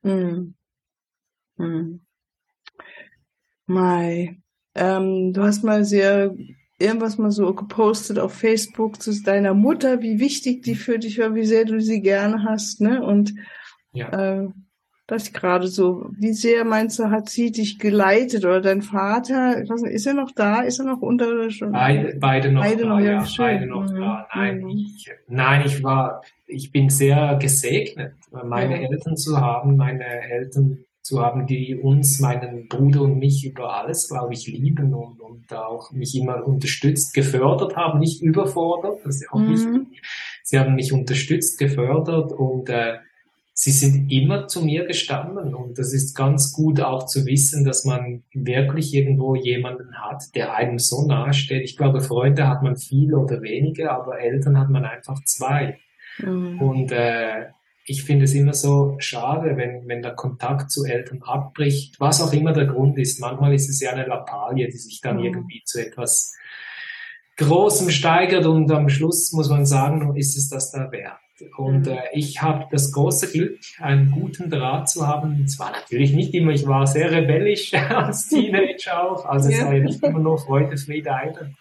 Mhm. 0.03 0.53
Mhm. 1.57 2.01
Mai, 3.67 4.37
ähm, 4.75 5.33
du 5.33 5.41
hast 5.41 5.63
mal 5.63 5.85
sehr 5.85 6.35
irgendwas 6.77 7.17
mal 7.17 7.31
so 7.31 7.53
gepostet 7.53 8.19
auf 8.19 8.33
Facebook 8.33 9.01
zu 9.01 9.11
deiner 9.23 9.53
Mutter, 9.53 10.01
wie 10.01 10.19
wichtig 10.19 10.63
die 10.63 10.75
für 10.75 10.99
dich 10.99 11.19
war, 11.19 11.33
wie 11.35 11.45
sehr 11.45 11.65
du 11.65 11.79
sie 11.79 12.01
gerne 12.01 12.43
hast, 12.43 12.81
ne? 12.81 13.01
Und 13.01 13.33
ja. 13.93 14.09
äh, 14.09 14.49
das 15.07 15.33
gerade 15.33 15.67
so, 15.67 16.09
wie 16.17 16.33
sehr 16.33 16.65
meinst 16.65 16.97
du, 16.97 17.11
hat 17.11 17.29
sie 17.29 17.51
dich 17.51 17.77
geleitet 17.77 18.43
oder 18.43 18.59
dein 18.59 18.81
Vater? 18.81 19.59
Nicht, 19.59 19.69
ist 19.69 20.07
er 20.07 20.15
noch 20.15 20.31
da? 20.35 20.61
Ist 20.61 20.79
er 20.79 20.85
noch 20.85 21.01
unter 21.01 21.49
schon? 21.51 21.71
Beide, 21.71 22.17
beide 22.19 22.51
noch 22.51 22.63
beide 22.63 22.83
da, 22.83 22.89
noch, 22.89 22.99
ja, 22.99 23.25
beide 23.37 23.67
noch 23.67 23.89
mhm. 23.89 23.95
da. 23.95 24.27
Nein, 24.33 24.61
mhm. 24.61 24.69
ich, 24.69 25.11
nein, 25.27 25.63
ich 25.65 25.83
war, 25.83 26.23
ich 26.47 26.71
bin 26.71 26.89
sehr 26.89 27.37
gesegnet, 27.39 28.15
meine 28.31 28.81
ja. 28.81 28.89
Eltern 28.89 29.15
zu 29.15 29.39
haben, 29.39 29.77
meine 29.77 30.03
Eltern 30.03 30.84
zu 31.05 31.21
haben, 31.21 31.45
die 31.45 31.75
uns, 31.75 32.19
meinen 32.19 32.67
Bruder 32.67 33.03
und 33.03 33.19
mich 33.19 33.45
über 33.45 33.75
alles, 33.75 34.09
glaube 34.09 34.33
ich, 34.33 34.47
lieben 34.47 34.91
und, 34.95 35.21
und 35.21 35.53
auch 35.53 35.91
mich 35.91 36.15
immer 36.15 36.43
unterstützt, 36.47 37.13
gefördert 37.13 37.75
haben, 37.75 37.99
nicht 37.99 38.23
überfordert, 38.23 39.01
das 39.05 39.17
ist 39.17 39.31
auch 39.31 39.37
mhm. 39.37 39.51
nicht. 39.51 40.01
Sie 40.43 40.57
haben 40.57 40.73
mich 40.73 40.93
unterstützt, 40.93 41.59
gefördert 41.59 42.31
und 42.31 42.69
äh, 42.69 42.95
sie 43.53 43.69
sind 43.69 44.11
immer 44.11 44.47
zu 44.47 44.65
mir 44.65 44.87
gestanden 44.87 45.53
und 45.53 45.77
das 45.77 45.93
ist 45.93 46.15
ganz 46.15 46.51
gut 46.51 46.81
auch 46.81 47.05
zu 47.05 47.27
wissen, 47.27 47.65
dass 47.65 47.85
man 47.85 48.23
wirklich 48.33 48.91
irgendwo 48.91 49.35
jemanden 49.35 49.93
hat, 50.01 50.23
der 50.33 50.55
einem 50.55 50.79
so 50.79 51.05
nahe 51.05 51.33
steht. 51.33 51.65
Ich 51.65 51.77
glaube, 51.77 52.01
Freunde 52.01 52.47
hat 52.47 52.63
man 52.63 52.77
viele 52.77 53.19
oder 53.19 53.43
wenige, 53.43 53.91
aber 53.91 54.19
Eltern 54.19 54.59
hat 54.59 54.71
man 54.71 54.85
einfach 54.85 55.23
zwei. 55.23 55.77
Mhm. 56.17 56.59
Und 56.59 56.91
äh, 56.91 57.45
ich 57.85 58.03
finde 58.03 58.25
es 58.25 58.33
immer 58.33 58.53
so 58.53 58.95
schade, 58.97 59.57
wenn, 59.57 59.87
wenn 59.87 60.01
der 60.01 60.15
Kontakt 60.15 60.71
zu 60.71 60.85
Eltern 60.85 61.21
abbricht, 61.21 61.99
was 61.99 62.21
auch 62.21 62.33
immer 62.33 62.51
der 62.51 62.65
Grund 62.65 62.97
ist. 62.97 63.19
Manchmal 63.19 63.53
ist 63.53 63.69
es 63.69 63.79
ja 63.79 63.91
eine 63.91 64.05
Lappalie, 64.05 64.67
die 64.67 64.77
sich 64.77 65.01
dann 65.01 65.17
mhm. 65.17 65.25
irgendwie 65.25 65.61
zu 65.63 65.79
etwas 65.85 66.33
Großem 67.37 67.89
steigert 67.91 68.45
und 68.45 68.71
am 68.71 68.89
Schluss 68.89 69.33
muss 69.33 69.49
man 69.49 69.65
sagen, 69.65 70.15
ist 70.15 70.37
es 70.37 70.49
das 70.49 70.71
da 70.71 70.91
wert. 70.91 71.19
Und 71.57 71.85
mhm. 71.85 71.91
äh, 71.91 71.99
ich 72.13 72.41
habe 72.41 72.65
das 72.71 72.93
große 72.93 73.31
Glück, 73.31 73.59
einen 73.79 74.09
guten 74.09 74.49
Draht 74.49 74.89
zu 74.89 75.05
haben. 75.05 75.45
Zwar 75.47 75.71
natürlich 75.71 76.13
nicht 76.13 76.33
immer, 76.33 76.53
ich 76.53 76.65
war 76.65 76.87
sehr 76.87 77.11
rebellisch 77.11 77.73
als 77.89 78.29
Teenager 78.29 79.03
auch, 79.03 79.25
also 79.25 79.49
es 79.49 79.61
war 79.61 79.73
ja 79.73 79.83
nicht 79.83 80.01
immer 80.01 80.19
nur 80.19 80.39
Freude, 80.39 80.77
Friede, 80.77 81.11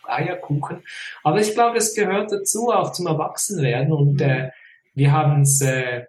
Eierkuchen. 0.04 0.78
Aber 1.24 1.40
ich 1.40 1.54
glaube, 1.54 1.78
es 1.78 1.94
gehört 1.94 2.30
dazu, 2.30 2.70
auch 2.70 2.92
zum 2.92 3.08
Erwachsenwerden. 3.08 3.92
Und 3.92 4.20
mhm. 4.20 4.20
äh, 4.20 4.50
wir 4.94 5.10
haben 5.10 5.42
es 5.42 5.60
äh, 5.60 6.04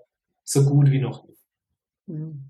so 0.45 0.63
gut 0.63 0.89
wie 0.91 1.01
noch 1.01 1.25
nie. 1.27 1.35
Mhm. 2.07 2.43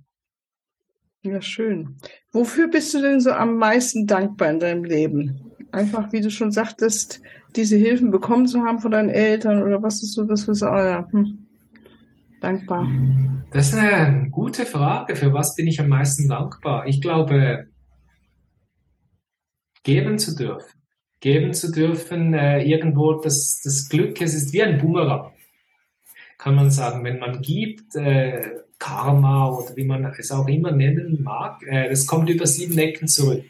Ja, 1.24 1.42
schön. 1.42 1.98
Wofür 2.32 2.68
bist 2.68 2.94
du 2.94 3.02
denn 3.02 3.20
so 3.20 3.32
am 3.32 3.58
meisten 3.58 4.06
dankbar 4.06 4.52
in 4.52 4.60
deinem 4.60 4.84
Leben? 4.84 5.46
einfach, 5.76 6.12
wie 6.12 6.22
du 6.22 6.32
schon 6.32 6.52
sagtest, 6.52 7.22
diese 7.56 7.78
Hilfen 7.78 8.10
bekommen 8.10 8.48
zu 8.48 8.62
haben 8.62 8.80
von 8.80 8.92
deinen 8.92 9.10
Eltern 9.10 9.62
oder 9.62 9.84
was 9.84 10.02
ist 10.02 10.14
so 10.14 10.24
das, 10.24 10.48
was, 10.48 10.64
oh 10.64 10.66
ja, 10.66 11.08
hm. 11.12 11.46
dankbar. 12.42 12.88
Das 13.52 13.70
ist 13.70 13.76
eine 13.76 14.30
gute 14.32 14.66
Frage. 14.66 15.16
Für 15.16 15.34
was 15.34 15.56
bin 15.56 15.68
ich 15.68 15.80
am 15.80 15.90
meisten 15.90 16.28
dankbar? 16.28 16.88
Ich 16.88 17.02
glaube, 17.02 17.68
geben 19.84 20.18
zu 20.18 20.36
dürfen. 20.36 20.80
Geben 21.20 21.54
zu 21.54 21.72
dürfen, 21.72 22.34
äh, 22.34 22.64
irgendwo 22.64 23.14
das, 23.14 23.62
das 23.64 23.88
Glück, 23.90 24.22
es 24.22 24.36
ist 24.36 24.54
wie 24.54 24.62
ein 24.62 24.80
Bumerang, 24.80 25.32
kann 26.46 26.54
man 26.54 26.70
sagen. 26.70 27.04
Wenn 27.04 27.18
man 27.18 27.42
gibt, 27.42 27.96
äh, 27.96 28.52
Karma 28.78 29.50
oder 29.50 29.76
wie 29.76 29.84
man 29.84 30.06
es 30.16 30.32
auch 30.32 30.48
immer 30.48 30.72
nennen 30.72 31.24
mag, 31.24 31.64
äh, 31.68 31.90
das 31.90 32.06
kommt 32.06 32.30
über 32.30 32.46
sieben 32.46 32.78
Ecken 32.78 33.08
zurück. 33.08 33.46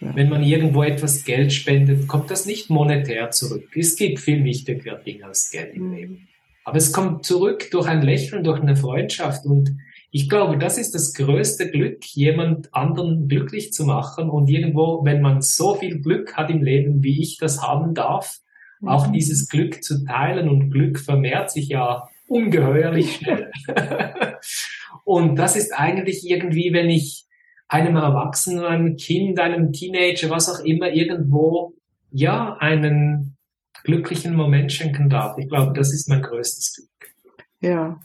Wenn 0.00 0.28
man 0.28 0.42
irgendwo 0.42 0.82
etwas 0.82 1.24
Geld 1.24 1.52
spendet, 1.52 2.08
kommt 2.08 2.30
das 2.32 2.46
nicht 2.46 2.68
monetär 2.68 3.30
zurück. 3.30 3.68
Es 3.76 3.94
gibt 3.94 4.18
viel 4.18 4.42
wichtigere 4.42 5.00
Dinge 5.04 5.26
als 5.26 5.50
Geld 5.52 5.72
im 5.74 5.90
mhm. 5.90 5.94
Leben. 5.94 6.28
Aber 6.64 6.78
es 6.78 6.92
kommt 6.92 7.24
zurück 7.24 7.70
durch 7.70 7.86
ein 7.86 8.02
Lächeln, 8.02 8.42
durch 8.42 8.60
eine 8.60 8.74
Freundschaft. 8.74 9.46
Und 9.46 9.76
ich 10.10 10.28
glaube, 10.28 10.58
das 10.58 10.78
ist 10.78 10.96
das 10.96 11.14
größte 11.14 11.70
Glück, 11.70 12.04
jemand 12.06 12.74
anderen 12.74 13.28
glücklich 13.28 13.72
zu 13.72 13.84
machen. 13.84 14.30
Und 14.30 14.50
irgendwo, 14.50 15.04
wenn 15.04 15.22
man 15.22 15.42
so 15.42 15.76
viel 15.76 16.00
Glück 16.00 16.34
hat 16.34 16.50
im 16.50 16.64
Leben, 16.64 17.04
wie 17.04 17.20
ich 17.20 17.38
das 17.38 17.62
haben 17.62 17.94
darf. 17.94 18.40
Auch 18.84 19.08
dieses 19.12 19.48
Glück 19.48 19.82
zu 19.82 20.04
teilen. 20.04 20.48
Und 20.48 20.70
Glück 20.70 20.98
vermehrt 20.98 21.50
sich 21.50 21.68
ja 21.68 22.08
ungeheuerlich 22.26 23.16
schnell. 23.16 23.50
und 25.04 25.36
das 25.36 25.56
ist 25.56 25.72
eigentlich 25.72 26.28
irgendwie, 26.28 26.72
wenn 26.72 26.88
ich 26.88 27.26
einem 27.68 27.96
Erwachsenen, 27.96 28.64
einem 28.64 28.96
Kind, 28.96 29.38
einem 29.38 29.72
Teenager, 29.72 30.30
was 30.30 30.48
auch 30.48 30.64
immer, 30.64 30.90
irgendwo, 30.90 31.74
ja, 32.10 32.56
einen 32.58 33.36
glücklichen 33.84 34.34
Moment 34.34 34.72
schenken 34.72 35.08
darf. 35.08 35.38
Ich 35.38 35.48
glaube, 35.48 35.72
das 35.72 35.92
ist 35.92 36.08
mein 36.08 36.22
größtes 36.22 36.74
Glück. 36.74 37.14
Ja. 37.60 38.00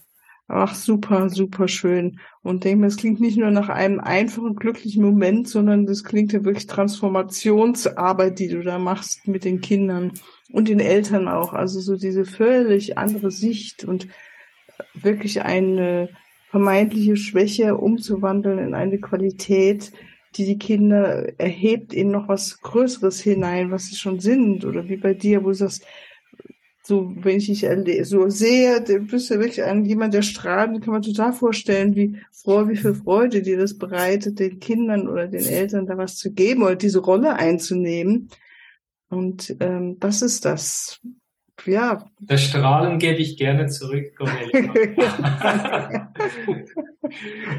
Ach, 0.47 0.75
super, 0.75 1.29
super 1.29 1.67
schön. 1.67 2.19
Und 2.43 2.63
denke 2.63 2.81
mir, 2.81 2.88
es 2.88 2.97
klingt 2.97 3.19
nicht 3.19 3.38
nur 3.38 3.49
nach 3.49 3.69
einem 3.69 3.99
einfachen, 3.99 4.55
glücklichen 4.55 5.03
Moment, 5.03 5.47
sondern 5.47 5.88
das 5.88 6.03
klingt 6.03 6.33
ja 6.33 6.43
wirklich 6.43 6.67
Transformationsarbeit, 6.67 8.38
die 8.38 8.49
du 8.49 8.61
da 8.61 8.77
machst 8.77 9.27
mit 9.27 9.43
den 9.43 9.61
Kindern 9.61 10.11
und 10.51 10.67
den 10.67 10.79
Eltern 10.79 11.27
auch. 11.27 11.53
Also 11.53 11.79
so 11.79 11.95
diese 11.95 12.25
völlig 12.25 12.97
andere 12.97 13.31
Sicht 13.31 13.84
und 13.84 14.08
wirklich 14.93 15.41
eine 15.41 16.10
vermeintliche 16.49 17.17
Schwäche 17.17 17.77
umzuwandeln 17.77 18.60
in 18.60 18.73
eine 18.73 18.99
Qualität, 18.99 19.91
die 20.36 20.45
die 20.45 20.58
Kinder 20.58 21.39
erhebt 21.39 21.93
in 21.93 22.12
noch 22.12 22.27
was 22.27 22.62
Größeres 22.62 23.21
hinein, 23.21 23.71
was 23.71 23.88
sie 23.88 23.95
schon 23.95 24.19
sind. 24.19 24.65
Oder 24.65 24.88
wie 24.88 24.97
bei 24.97 25.13
dir, 25.13 25.43
wo 25.43 25.49
du 25.49 25.55
sagst, 25.55 25.86
so, 26.88 27.12
wenn 27.15 27.38
ich 27.38 27.47
dich 27.47 28.08
so 28.08 28.29
sehe, 28.29 28.79
du 28.79 28.99
bist 28.99 29.31
ja 29.31 29.39
wirklich 29.39 29.63
ein, 29.63 29.86
jemand, 29.86 30.13
der 30.13 30.21
strahlt, 30.21 30.84
kann 30.84 30.93
man 30.93 31.01
total 31.01 31.34
vorstellen, 31.34 31.95
wie 31.95 32.17
froh, 32.31 32.67
wie 32.67 32.77
viel 32.77 32.93
Freude 32.93 33.41
dir 33.41 33.58
das 33.58 33.77
bereitet, 33.77 34.39
den 34.39 34.60
Kindern 34.60 35.08
oder 35.08 35.27
den 35.27 35.45
Eltern 35.45 35.88
da 35.88 35.97
was 35.97 36.17
zu 36.17 36.31
geben 36.31 36.62
oder 36.62 36.75
diese 36.75 36.99
Rolle 36.99 37.34
einzunehmen. 37.38 38.29
Und 39.09 39.55
ähm, 39.59 39.99
das 39.99 40.21
ist 40.21 40.45
das, 40.45 40.99
ja. 41.65 42.05
Das 42.19 42.43
Strahlen 42.43 42.99
gebe 42.99 43.19
ich 43.19 43.37
gerne 43.37 43.67
zurück, 43.67 44.15
Cornelia. 44.17 44.73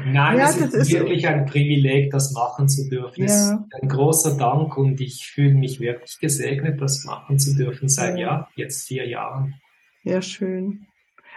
Nein, 0.05 0.37
ja, 0.37 0.49
es 0.49 0.57
ist, 0.57 0.73
ist 0.73 0.91
wirklich 0.91 1.23
so. 1.23 1.29
ein 1.29 1.45
Privileg, 1.45 2.11
das 2.11 2.33
machen 2.33 2.67
zu 2.67 2.89
dürfen. 2.89 3.23
Es 3.23 3.33
ist 3.33 3.53
ein 3.81 3.87
großer 3.89 4.37
Dank 4.37 4.77
und 4.77 4.99
ich 4.99 5.25
fühle 5.25 5.53
mich 5.53 5.79
wirklich 5.79 6.19
gesegnet, 6.19 6.81
das 6.81 7.05
machen 7.05 7.39
zu 7.39 7.55
dürfen 7.55 7.87
seit 7.87 8.17
ja. 8.17 8.27
ja 8.27 8.49
jetzt 8.55 8.87
vier 8.87 9.07
Jahren. 9.07 9.55
Ja, 10.03 10.21
schön. 10.21 10.87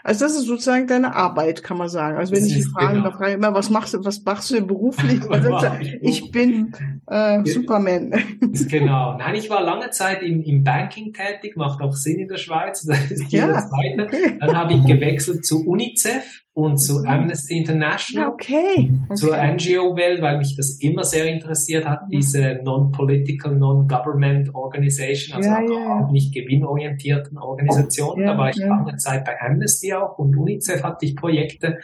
Also 0.03 0.25
das 0.25 0.37
ist 0.37 0.47
sozusagen 0.47 0.87
deine 0.87 1.15
Arbeit, 1.15 1.63
kann 1.63 1.77
man 1.77 1.89
sagen. 1.89 2.17
Also 2.17 2.33
wenn 2.33 2.41
das 2.43 2.51
ich 2.51 2.57
die 2.57 2.63
Frage 2.63 2.95
genau. 2.95 3.11
frage 3.11 3.33
immer, 3.33 3.55
was 3.55 3.71
machst 3.71 3.95
du, 3.95 4.05
was 4.05 4.23
machst 4.25 4.51
du 4.51 4.61
beruflich? 4.61 5.21
ich 6.01 6.31
bin 6.31 6.73
äh, 7.07 7.45
Superman. 7.45 8.13
genau. 8.69 9.17
Nein, 9.19 9.35
ich 9.35 9.51
war 9.51 9.63
lange 9.63 9.91
Zeit 9.91 10.23
im, 10.23 10.43
im 10.43 10.65
Banking 10.65 11.13
tätig, 11.13 11.57
macht 11.57 11.81
auch 11.81 11.95
Sinn 11.95 12.19
in 12.19 12.29
der 12.29 12.39
Schweiz. 12.39 12.89
Ja. 13.29 13.69
Okay. 13.71 14.39
Dann 14.41 14.57
habe 14.57 14.75
ich 14.75 14.85
gewechselt 14.85 15.45
zu 15.45 15.67
UNICEF 15.67 16.43
und 16.53 16.79
zu. 16.79 17.05
Amnesty 17.05 17.59
International, 17.59 18.29
okay. 18.29 18.91
okay. 19.05 19.15
zur 19.15 19.37
NGO-Welt, 19.37 20.21
weil 20.21 20.39
mich 20.39 20.57
das 20.57 20.79
immer 20.81 21.05
sehr 21.05 21.27
interessiert 21.27 21.87
hat, 21.87 22.07
mhm. 22.07 22.11
diese 22.11 22.61
Non-Political, 22.63 23.57
Non-Government 23.57 24.55
Organization, 24.55 25.37
also 25.37 25.49
ja, 25.49 25.61
ja, 25.63 26.05
auch 26.05 26.11
nicht 26.11 26.35
gewinnorientierten 26.35 27.39
Organisationen. 27.39 28.23
Ja, 28.23 28.33
da 28.33 28.39
war 28.39 28.51
ich 28.51 28.57
lange 28.57 28.97
Zeit 28.97 29.25
bei 29.25 29.41
Amnesty 29.41 29.93
auch 29.93 30.19
und 30.19 30.37
UNICEF 30.37 30.83
hatte 30.83 31.07
ich 31.07 31.17
Projekte. 31.17 31.79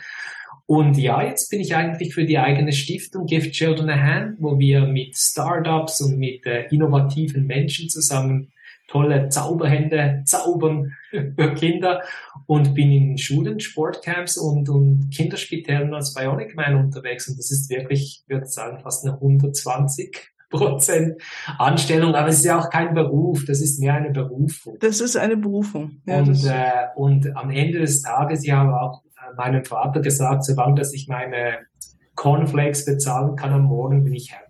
Und 0.67 0.99
ja, 0.99 1.23
jetzt 1.23 1.49
bin 1.49 1.61
ich 1.61 1.77
eigentlich 1.77 2.13
für 2.13 2.25
die 2.25 2.39
eigene 2.39 2.73
Stiftung 2.73 3.27
Give 3.27 3.49
Children 3.53 3.89
a 3.89 4.01
Hand, 4.01 4.37
wo 4.41 4.59
wir 4.59 4.85
mit 4.85 5.17
Startups 5.17 6.01
und 6.01 6.19
mit 6.19 6.45
äh, 6.45 6.67
innovativen 6.71 7.47
Menschen 7.47 7.89
zusammen 7.89 8.51
tolle 8.87 9.29
Zauberhände 9.29 10.23
zaubern 10.25 10.93
für 11.11 11.55
Kinder 11.55 12.03
und 12.47 12.75
bin 12.75 12.93
in 12.93 13.19
Schulen, 13.19 13.61
Sportcamps 13.61 14.37
und, 14.37 14.69
und 14.69 15.11
Kinderspitälern 15.11 15.95
als 15.95 16.15
Bionic 16.15 16.55
Man 16.55 16.77
unterwegs 16.77 17.29
und 17.29 17.39
das 17.39 17.51
ist 17.51 17.69
wirklich, 17.71 18.23
ich 18.23 18.29
würde 18.29 18.47
sagen, 18.47 18.81
fast 18.81 19.05
eine 19.05 19.15
120 19.15 20.33
Prozent 20.49 21.21
Anstellung, 21.59 22.15
aber 22.15 22.29
es 22.29 22.39
ist 22.39 22.45
ja 22.45 22.59
auch 22.59 22.71
kein 22.71 22.95
Beruf, 22.95 23.45
das 23.47 23.61
ist 23.61 23.81
mehr 23.81 23.95
eine 23.95 24.11
Berufung. 24.11 24.77
Das 24.79 25.01
ist 25.01 25.17
eine 25.17 25.37
Berufung. 25.37 26.01
Ja, 26.07 26.19
und, 26.19 26.45
äh, 26.45 26.87
und 26.95 27.37
am 27.37 27.51
Ende 27.51 27.81
des 27.81 28.03
Tages, 28.03 28.45
ich 28.45 28.53
habe 28.53 28.81
auch 28.81 29.03
meinem 29.37 29.65
Vater 29.65 30.01
gesagt, 30.01 30.45
solange 30.45 30.77
dass 30.77 30.93
ich 30.93 31.09
meine 31.09 31.67
Cornflakes 32.15 32.85
bezahlen 32.85 33.37
kann 33.37 33.53
am 33.53 33.65
Morgen, 33.65 34.05
bin 34.05 34.15
ich 34.15 34.33
happy 34.33 34.46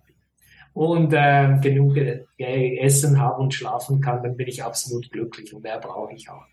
und 0.77 1.11
äh, 1.11 1.57
genug 1.59 1.97
äh, 1.97 2.77
essen 2.77 3.19
habe 3.19 3.41
und 3.41 3.51
schlafen 3.51 3.99
kann, 3.99 4.21
dann 4.21 4.37
bin 4.37 4.47
ich 4.47 4.63
absolut 4.63 5.11
glücklich 5.11 5.51
und 5.51 5.63
mehr 5.63 5.79
brauche 5.79 6.13
ich 6.13 6.29
auch. 6.29 6.45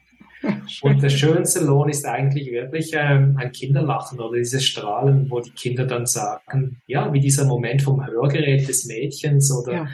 Und 0.82 1.02
der 1.02 1.08
schönste 1.08 1.64
Lohn 1.64 1.88
ist 1.88 2.04
eigentlich 2.04 2.52
wirklich 2.52 2.92
ähm, 2.94 3.38
ein 3.40 3.50
Kinderlachen 3.50 4.20
oder 4.20 4.36
dieses 4.36 4.62
Strahlen, 4.62 5.30
wo 5.30 5.40
die 5.40 5.52
Kinder 5.52 5.86
dann 5.86 6.04
sagen, 6.04 6.82
ja, 6.86 7.10
wie 7.14 7.20
dieser 7.20 7.46
Moment 7.46 7.80
vom 7.80 8.06
Hörgerät 8.06 8.68
des 8.68 8.84
Mädchens 8.84 9.50
oder 9.50 9.72
ja. 9.72 9.88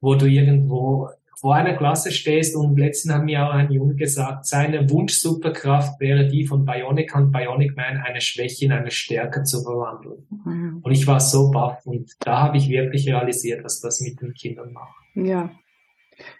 wo 0.00 0.14
du 0.14 0.24
irgendwo 0.24 1.10
vor 1.40 1.54
einer 1.54 1.72
Klasse 1.72 2.12
stehst 2.12 2.54
und 2.54 2.78
letztens 2.78 3.14
hat 3.14 3.24
mir 3.24 3.46
auch 3.46 3.52
ein 3.52 3.72
Junge 3.72 3.94
gesagt, 3.94 4.44
seine 4.44 4.90
Wunsch-Superkraft 4.90 5.98
wäre 5.98 6.28
die 6.28 6.44
von 6.44 6.66
Bionic 6.66 7.16
und 7.16 7.32
Bionic 7.32 7.74
Man 7.76 7.96
eine 7.96 8.20
Schwäche 8.20 8.66
in 8.66 8.72
eine 8.72 8.90
Stärke 8.90 9.42
zu 9.44 9.62
verwandeln. 9.62 10.26
Mhm. 10.44 10.80
Und 10.82 10.92
ich 10.92 11.06
war 11.06 11.18
so 11.18 11.50
baff 11.50 11.86
und 11.86 12.10
da 12.20 12.42
habe 12.42 12.58
ich 12.58 12.68
wirklich 12.68 13.08
realisiert, 13.08 13.64
was 13.64 13.80
das 13.80 14.02
mit 14.02 14.20
den 14.20 14.34
Kindern 14.34 14.74
macht. 14.74 14.94
Ja, 15.14 15.50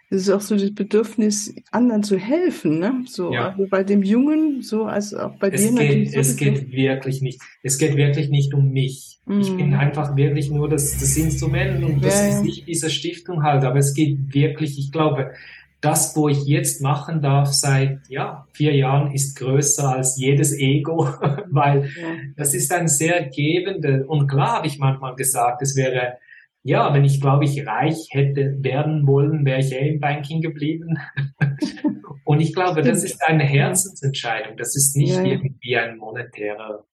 es 0.09 0.23
ist 0.23 0.29
auch 0.29 0.41
so 0.41 0.57
das 0.57 0.73
Bedürfnis, 0.73 1.55
anderen 1.71 2.03
zu 2.03 2.17
helfen, 2.17 2.79
ne? 2.79 3.03
So, 3.07 3.33
ja. 3.33 3.49
also 3.49 3.65
bei 3.69 3.83
dem 3.83 4.03
Jungen, 4.03 4.61
so 4.61 4.83
als 4.83 5.13
auch 5.13 5.35
bei 5.37 5.49
es 5.49 5.61
dir 5.61 5.69
geht, 5.69 5.77
natürlich. 5.77 6.15
es 6.15 6.35
geht 6.35 6.71
wirklich 6.71 7.21
nicht, 7.21 7.41
es 7.63 7.77
geht 7.77 7.95
wirklich 7.95 8.29
nicht 8.29 8.53
um 8.53 8.71
mich. 8.71 9.19
Mm. 9.25 9.39
Ich 9.39 9.55
bin 9.55 9.67
mhm. 9.69 9.75
einfach 9.75 10.15
wirklich 10.17 10.49
nur 10.49 10.67
das, 10.67 10.99
das 10.99 11.15
Instrument 11.15 11.83
und 11.83 12.03
das 12.03 12.19
ja, 12.19 12.27
ist 12.27 12.43
nicht 12.43 12.67
dieser 12.67 12.89
Stiftung 12.89 13.43
halt, 13.43 13.63
aber 13.63 13.79
es 13.79 13.93
geht 13.93 14.33
wirklich, 14.33 14.77
ich 14.77 14.91
glaube, 14.91 15.31
das, 15.79 16.15
wo 16.15 16.29
ich 16.29 16.45
jetzt 16.45 16.81
machen 16.81 17.21
darf 17.21 17.53
seit 17.53 18.01
ja, 18.07 18.45
vier 18.53 18.75
Jahren, 18.75 19.13
ist 19.13 19.35
größer 19.37 19.95
als 19.95 20.17
jedes 20.17 20.53
Ego, 20.57 21.09
weil 21.49 21.85
ja. 21.85 22.07
das 22.35 22.53
ist 22.53 22.71
ein 22.71 22.87
sehr 22.87 23.29
gebende, 23.29 24.05
und 24.05 24.27
klar 24.27 24.57
habe 24.57 24.67
ich 24.67 24.77
manchmal 24.77 25.15
gesagt, 25.15 25.61
es 25.61 25.75
wäre 25.75 26.17
ja, 26.63 26.93
wenn 26.93 27.03
ich, 27.03 27.19
glaube 27.19 27.45
ich, 27.45 27.65
reich 27.65 28.07
hätte 28.11 28.57
werden 28.59 29.07
wollen, 29.07 29.45
wäre 29.45 29.59
ich 29.59 29.71
eh 29.71 29.89
im 29.89 29.99
Banking 29.99 30.41
geblieben. 30.41 30.99
und 32.23 32.39
ich 32.39 32.53
glaube, 32.53 32.83
das 32.83 33.03
ist 33.03 33.21
eine 33.23 33.43
Herzensentscheidung. 33.43 34.57
Das 34.57 34.75
ist 34.75 34.95
nicht 34.95 35.15
ja. 35.15 35.23
irgendwie 35.23 35.77
ein 35.77 35.97
monetärer 35.97 36.85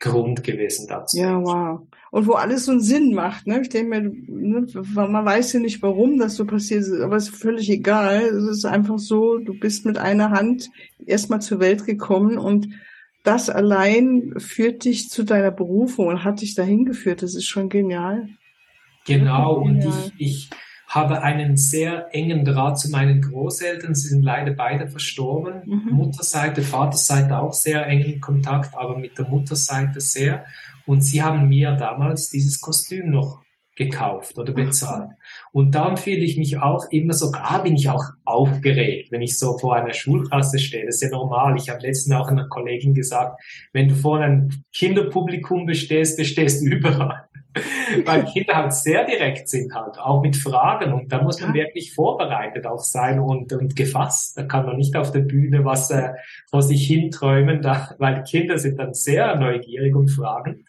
Grund 0.00 0.42
gewesen 0.42 0.88
dazu. 0.88 1.18
Ja, 1.18 1.40
wow. 1.40 1.82
Und 2.10 2.26
wo 2.26 2.32
alles 2.32 2.64
so 2.64 2.72
einen 2.72 2.80
Sinn 2.80 3.14
macht, 3.14 3.46
ne? 3.46 3.60
Ich 3.60 3.68
denke 3.68 4.00
mir, 4.00 4.10
ne, 4.26 4.66
man 4.94 5.24
weiß 5.24 5.52
ja 5.52 5.60
nicht, 5.60 5.80
warum 5.82 6.18
das 6.18 6.34
so 6.34 6.44
passiert 6.44 6.80
ist, 6.80 7.00
aber 7.00 7.16
es 7.16 7.28
ist 7.28 7.36
völlig 7.36 7.70
egal. 7.70 8.22
Es 8.22 8.44
ist 8.44 8.64
einfach 8.64 8.98
so, 8.98 9.38
du 9.38 9.56
bist 9.56 9.86
mit 9.86 9.98
einer 9.98 10.30
Hand 10.30 10.68
erstmal 11.06 11.40
zur 11.40 11.60
Welt 11.60 11.86
gekommen 11.86 12.38
und 12.38 12.70
das 13.22 13.50
allein 13.50 14.34
führt 14.38 14.84
dich 14.84 15.10
zu 15.10 15.22
deiner 15.22 15.50
Berufung 15.50 16.08
und 16.08 16.24
hat 16.24 16.40
dich 16.40 16.54
dahin 16.54 16.86
geführt. 16.86 17.22
Das 17.22 17.34
ist 17.34 17.46
schon 17.46 17.68
genial. 17.68 18.30
Genau, 19.18 19.54
und 19.54 19.84
ich, 19.84 20.12
ich 20.18 20.50
habe 20.90 21.22
einen 21.22 21.56
sehr 21.56 22.08
engen 22.12 22.44
Draht 22.44 22.78
zu 22.78 22.90
meinen 22.90 23.22
Großeltern. 23.22 23.94
Sie 23.94 24.08
sind 24.08 24.22
leider 24.22 24.52
beide 24.52 24.88
verstorben. 24.88 25.62
Mhm. 25.64 25.92
Mutterseite, 25.92 26.62
Vaterseite 26.62 27.38
auch 27.38 27.52
sehr 27.52 27.86
engen 27.86 28.20
Kontakt, 28.20 28.76
aber 28.76 28.98
mit 28.98 29.16
der 29.16 29.28
Mutterseite 29.28 30.00
sehr. 30.00 30.44
Und 30.86 31.02
sie 31.02 31.22
haben 31.22 31.48
mir 31.48 31.72
damals 31.72 32.30
dieses 32.30 32.60
Kostüm 32.60 33.10
noch 33.10 33.40
gekauft 33.76 34.36
oder 34.36 34.52
bezahlt. 34.52 35.10
Und 35.52 35.74
dann 35.74 35.96
fühle 35.96 36.18
ich 36.18 36.36
mich 36.36 36.58
auch 36.58 36.84
immer 36.90 37.14
so, 37.14 37.30
klar 37.30 37.62
bin 37.62 37.76
ich 37.76 37.88
auch 37.88 38.04
aufgeregt, 38.24 39.10
wenn 39.10 39.22
ich 39.22 39.38
so 39.38 39.56
vor 39.56 39.76
einer 39.76 39.94
Schulklasse 39.94 40.58
stehe. 40.58 40.86
Das 40.86 40.96
ist 40.96 41.02
ja 41.02 41.10
normal. 41.10 41.56
Ich 41.56 41.70
habe 41.70 41.80
letztens 41.80 42.14
auch 42.14 42.28
einer 42.28 42.48
Kollegin 42.48 42.94
gesagt, 42.94 43.40
wenn 43.72 43.88
du 43.88 43.94
vor 43.94 44.18
einem 44.18 44.50
Kinderpublikum 44.74 45.66
bestehst, 45.66 46.18
bestehst 46.18 46.62
du 46.62 46.66
überall. 46.66 47.29
Weil 48.04 48.24
Kinder 48.26 48.54
halt 48.54 48.72
sehr 48.72 49.04
direkt 49.04 49.48
sind 49.48 49.74
halt, 49.74 49.98
auch 49.98 50.22
mit 50.22 50.36
Fragen. 50.36 50.92
Und 50.92 51.12
da 51.12 51.22
muss 51.22 51.40
man 51.40 51.52
wirklich 51.54 51.92
vorbereitet 51.94 52.66
auch 52.66 52.82
sein 52.82 53.18
und, 53.18 53.52
und 53.52 53.74
gefasst. 53.74 54.38
Da 54.38 54.44
kann 54.44 54.66
man 54.66 54.76
nicht 54.76 54.96
auf 54.96 55.10
der 55.10 55.20
Bühne 55.20 55.64
was 55.64 55.90
äh, 55.90 56.10
vor 56.48 56.62
sich 56.62 56.86
hinträumen, 56.86 57.62
da, 57.62 57.94
weil 57.98 58.22
Kinder 58.22 58.58
sind 58.58 58.78
dann 58.78 58.94
sehr 58.94 59.36
neugierig 59.36 59.94
und 59.96 60.08
fragen. 60.08 60.64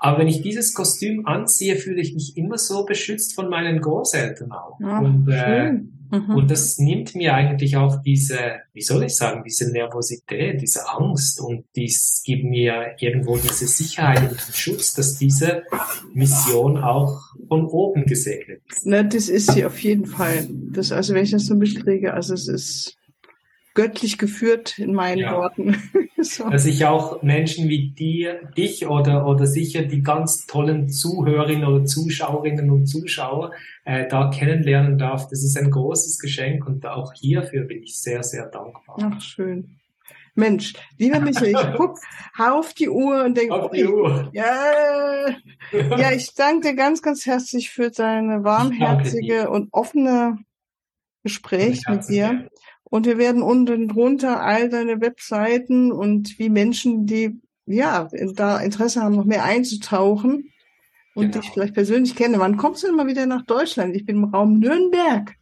Aber 0.00 0.18
wenn 0.18 0.28
ich 0.28 0.42
dieses 0.42 0.74
Kostüm 0.74 1.26
anziehe, 1.26 1.76
fühle 1.76 2.00
ich 2.00 2.12
mich 2.12 2.36
immer 2.36 2.58
so 2.58 2.84
beschützt 2.84 3.34
von 3.34 3.48
meinen 3.48 3.80
Großeltern 3.80 4.50
auch. 4.50 4.78
Ach, 4.82 5.00
und, 5.00 5.28
äh, 5.28 5.74
mhm. 6.12 6.36
und 6.36 6.50
das 6.50 6.78
nimmt 6.78 7.14
mir 7.14 7.34
eigentlich 7.34 7.76
auch 7.76 8.00
diese, 8.02 8.38
wie 8.72 8.82
soll 8.82 9.02
ich 9.04 9.16
sagen, 9.16 9.42
diese 9.44 9.72
Nervosität, 9.72 10.62
diese 10.62 10.88
Angst 10.88 11.40
und 11.40 11.64
dies 11.74 12.22
gibt 12.24 12.44
mir 12.44 12.94
irgendwo 13.00 13.36
diese 13.36 13.66
Sicherheit 13.66 14.30
und 14.30 14.40
Schutz, 14.54 14.94
dass 14.94 15.18
diese 15.18 15.64
Mission 16.14 16.78
auch 16.78 17.20
von 17.48 17.66
oben 17.66 18.04
gesegnet 18.04 18.60
ist. 18.70 18.86
Na, 18.86 19.02
das 19.02 19.28
ist 19.28 19.50
sie 19.52 19.64
auf 19.64 19.78
jeden 19.80 20.06
Fall. 20.06 20.46
Das, 20.50 20.92
also 20.92 21.14
wenn 21.14 21.24
ich 21.24 21.30
das 21.30 21.46
so 21.46 21.54
mitkriege, 21.54 22.14
also 22.14 22.34
es 22.34 22.46
ist 22.46 22.96
göttlich 23.74 24.18
geführt 24.18 24.78
in 24.78 24.94
meinen 24.94 25.18
ja. 25.18 25.32
Worten. 25.32 25.76
so. 26.20 26.48
Dass 26.48 26.66
ich 26.66 26.84
auch 26.86 27.22
Menschen 27.22 27.68
wie 27.68 27.90
dir, 27.90 28.50
dich 28.56 28.86
oder, 28.86 29.26
oder 29.26 29.46
sicher 29.46 29.82
die 29.82 30.02
ganz 30.02 30.46
tollen 30.46 30.88
Zuhörerinnen 30.88 31.64
oder 31.64 31.84
Zuschauerinnen 31.84 32.70
und 32.70 32.86
Zuschauer 32.86 33.52
äh, 33.84 34.06
da 34.08 34.30
kennenlernen 34.30 34.98
darf. 34.98 35.28
Das 35.28 35.42
ist 35.42 35.56
ein 35.56 35.70
großes 35.70 36.18
Geschenk 36.18 36.66
und 36.66 36.86
auch 36.86 37.12
hierfür 37.14 37.64
bin 37.64 37.82
ich 37.82 37.98
sehr, 37.98 38.22
sehr 38.22 38.46
dankbar. 38.46 38.96
Ach, 39.00 39.20
schön. 39.20 39.78
Mensch, 40.34 40.72
lieber 40.98 41.20
Michael, 41.20 41.50
ich 41.50 41.72
guck 41.76 41.98
auf 42.38 42.72
die 42.72 42.88
Uhr 42.88 43.24
und 43.24 43.36
denke, 43.36 43.54
auf 43.54 43.70
die 43.70 43.84
Uhr. 43.84 44.30
Ja, 44.32 45.28
ja, 45.72 46.12
ich 46.12 46.34
danke 46.34 46.68
dir 46.68 46.74
ganz, 46.74 47.02
ganz 47.02 47.26
herzlich 47.26 47.70
für 47.70 47.90
deine 47.90 48.42
warmherzige 48.42 49.50
und 49.50 49.68
offene 49.72 50.38
Gespräch 51.22 51.82
mit 51.88 52.08
dir. 52.08 52.48
Und 52.92 53.06
wir 53.06 53.16
werden 53.16 53.40
unten 53.40 53.88
drunter 53.88 54.42
all 54.42 54.68
deine 54.68 55.00
Webseiten 55.00 55.90
und 55.90 56.38
wie 56.38 56.50
Menschen, 56.50 57.06
die 57.06 57.40
ja 57.64 58.10
da 58.34 58.58
Interesse 58.58 59.00
haben, 59.00 59.16
noch 59.16 59.24
mehr 59.24 59.44
einzutauchen 59.44 60.50
und 61.14 61.30
genau. 61.30 61.40
dich 61.40 61.50
vielleicht 61.52 61.72
persönlich 61.72 62.14
kennen. 62.14 62.38
Wann 62.38 62.58
kommst 62.58 62.82
du 62.82 62.88
immer 62.88 63.06
wieder 63.06 63.24
nach 63.24 63.46
Deutschland? 63.46 63.96
Ich 63.96 64.04
bin 64.04 64.16
im 64.16 64.24
Raum 64.24 64.58
Nürnberg. 64.58 65.32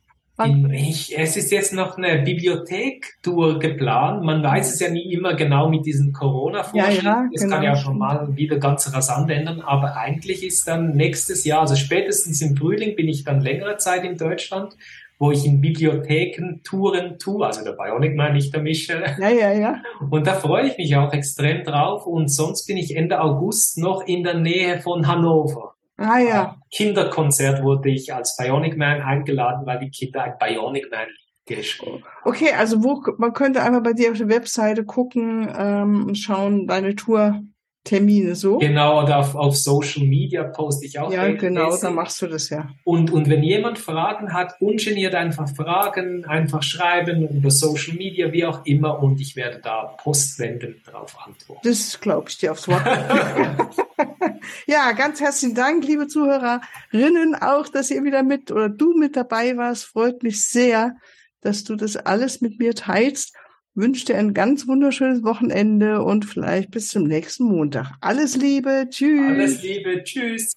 Ich, 0.70 1.18
es 1.18 1.36
ist 1.36 1.50
jetzt 1.50 1.72
noch 1.72 1.98
eine 1.98 2.22
Bibliothek-Tour 2.22 3.58
geplant. 3.58 4.22
Man 4.22 4.44
weiß 4.44 4.72
es 4.72 4.78
ja 4.78 4.88
nie 4.88 5.12
immer 5.12 5.34
genau 5.34 5.68
mit 5.68 5.84
diesen 5.84 6.12
Corona-Vorschriften. 6.12 7.04
Ja, 7.04 7.22
ja, 7.24 7.28
es 7.34 7.42
genau. 7.42 7.56
kann 7.56 7.64
ja 7.64 7.74
schon 7.74 7.98
mal 7.98 8.28
wieder 8.36 8.58
ganz 8.58 8.94
rasant 8.94 9.28
ändern. 9.28 9.60
Aber 9.60 9.96
eigentlich 9.96 10.44
ist 10.44 10.68
dann 10.68 10.94
nächstes 10.94 11.44
Jahr, 11.44 11.62
also 11.62 11.74
spätestens 11.74 12.40
im 12.42 12.56
Frühling, 12.56 12.94
bin 12.94 13.08
ich 13.08 13.24
dann 13.24 13.40
längere 13.40 13.76
Zeit 13.78 14.04
in 14.04 14.16
Deutschland 14.16 14.76
wo 15.20 15.30
ich 15.30 15.44
in 15.44 15.60
Bibliotheken 15.60 16.62
Touren 16.64 17.18
tue, 17.18 17.46
also 17.46 17.62
der 17.62 17.72
Bionic 17.72 18.16
Man, 18.16 18.32
nicht 18.32 18.54
der 18.54 18.62
Michel. 18.62 19.04
Ja, 19.20 19.28
ja, 19.28 19.52
ja. 19.52 19.82
Und 20.10 20.26
da 20.26 20.32
freue 20.32 20.66
ich 20.66 20.78
mich 20.78 20.96
auch 20.96 21.12
extrem 21.12 21.62
drauf. 21.62 22.06
Und 22.06 22.28
sonst 22.28 22.66
bin 22.66 22.78
ich 22.78 22.96
Ende 22.96 23.20
August 23.20 23.76
noch 23.76 24.06
in 24.06 24.24
der 24.24 24.34
Nähe 24.34 24.80
von 24.80 25.06
Hannover. 25.06 25.74
Ah 25.98 26.18
ja. 26.18 26.56
Kinderkonzert 26.72 27.62
wurde 27.62 27.90
ich 27.90 28.14
als 28.14 28.34
Bionic 28.38 28.78
Man 28.78 29.02
eingeladen, 29.02 29.66
weil 29.66 29.80
die 29.80 29.90
Kinder 29.90 30.22
ein 30.22 30.38
Bionic 30.40 30.90
Man 30.90 31.08
geschrieben. 31.44 32.02
Okay, 32.24 32.52
also 32.58 32.82
wo 32.82 33.02
man 33.18 33.34
könnte 33.34 33.62
einfach 33.62 33.82
bei 33.82 33.92
dir 33.92 34.12
auf 34.12 34.18
der 34.18 34.30
Webseite 34.30 34.84
gucken 34.84 35.52
ähm, 35.54 36.06
und 36.06 36.14
schauen, 36.16 36.66
deine 36.66 36.96
Tour 36.96 37.42
Termine 37.82 38.34
so. 38.34 38.58
Genau, 38.58 39.02
oder 39.02 39.18
auf, 39.18 39.34
auf 39.34 39.56
Social 39.56 40.06
Media 40.06 40.44
poste 40.44 40.84
ich 40.84 40.98
auch. 40.98 41.10
Ja, 41.10 41.26
genau, 41.32 41.74
da 41.76 41.90
machst 41.90 42.20
du 42.20 42.26
das 42.26 42.50
ja. 42.50 42.68
Und, 42.84 43.10
und 43.10 43.30
wenn 43.30 43.42
jemand 43.42 43.78
Fragen 43.78 44.34
hat, 44.34 44.60
ungeniert 44.60 45.14
einfach 45.14 45.48
fragen, 45.48 46.26
einfach 46.26 46.62
schreiben 46.62 47.26
über 47.26 47.50
Social 47.50 47.94
Media, 47.96 48.32
wie 48.32 48.44
auch 48.44 48.66
immer, 48.66 49.02
und 49.02 49.18
ich 49.20 49.34
werde 49.34 49.60
da 49.62 49.96
postwendend 50.02 50.86
darauf 50.86 51.16
antworten. 51.26 51.60
Das 51.64 51.98
glaube 51.98 52.28
ich 52.28 52.36
dir 52.36 52.52
aufs 52.52 52.68
Wort. 52.68 52.84
ja, 54.66 54.92
ganz 54.92 55.20
herzlichen 55.20 55.54
Dank, 55.54 55.86
liebe 55.86 56.06
Zuhörerinnen, 56.06 57.34
auch, 57.34 57.68
dass 57.68 57.90
ihr 57.90 58.04
wieder 58.04 58.22
mit 58.22 58.50
oder 58.50 58.68
du 58.68 58.94
mit 58.94 59.16
dabei 59.16 59.56
warst. 59.56 59.86
Freut 59.86 60.22
mich 60.22 60.46
sehr, 60.46 60.96
dass 61.40 61.64
du 61.64 61.76
das 61.76 61.96
alles 61.96 62.42
mit 62.42 62.58
mir 62.58 62.74
teilst 62.74 63.34
wünsche 63.74 64.06
dir 64.06 64.18
ein 64.18 64.34
ganz 64.34 64.66
wunderschönes 64.66 65.22
Wochenende 65.22 66.02
und 66.02 66.24
vielleicht 66.24 66.70
bis 66.70 66.88
zum 66.88 67.04
nächsten 67.04 67.44
Montag. 67.44 67.92
Alles 68.00 68.36
Liebe, 68.36 68.86
tschüss. 68.90 69.20
Alles 69.28 69.62
Liebe, 69.62 70.02
tschüss. 70.04 70.52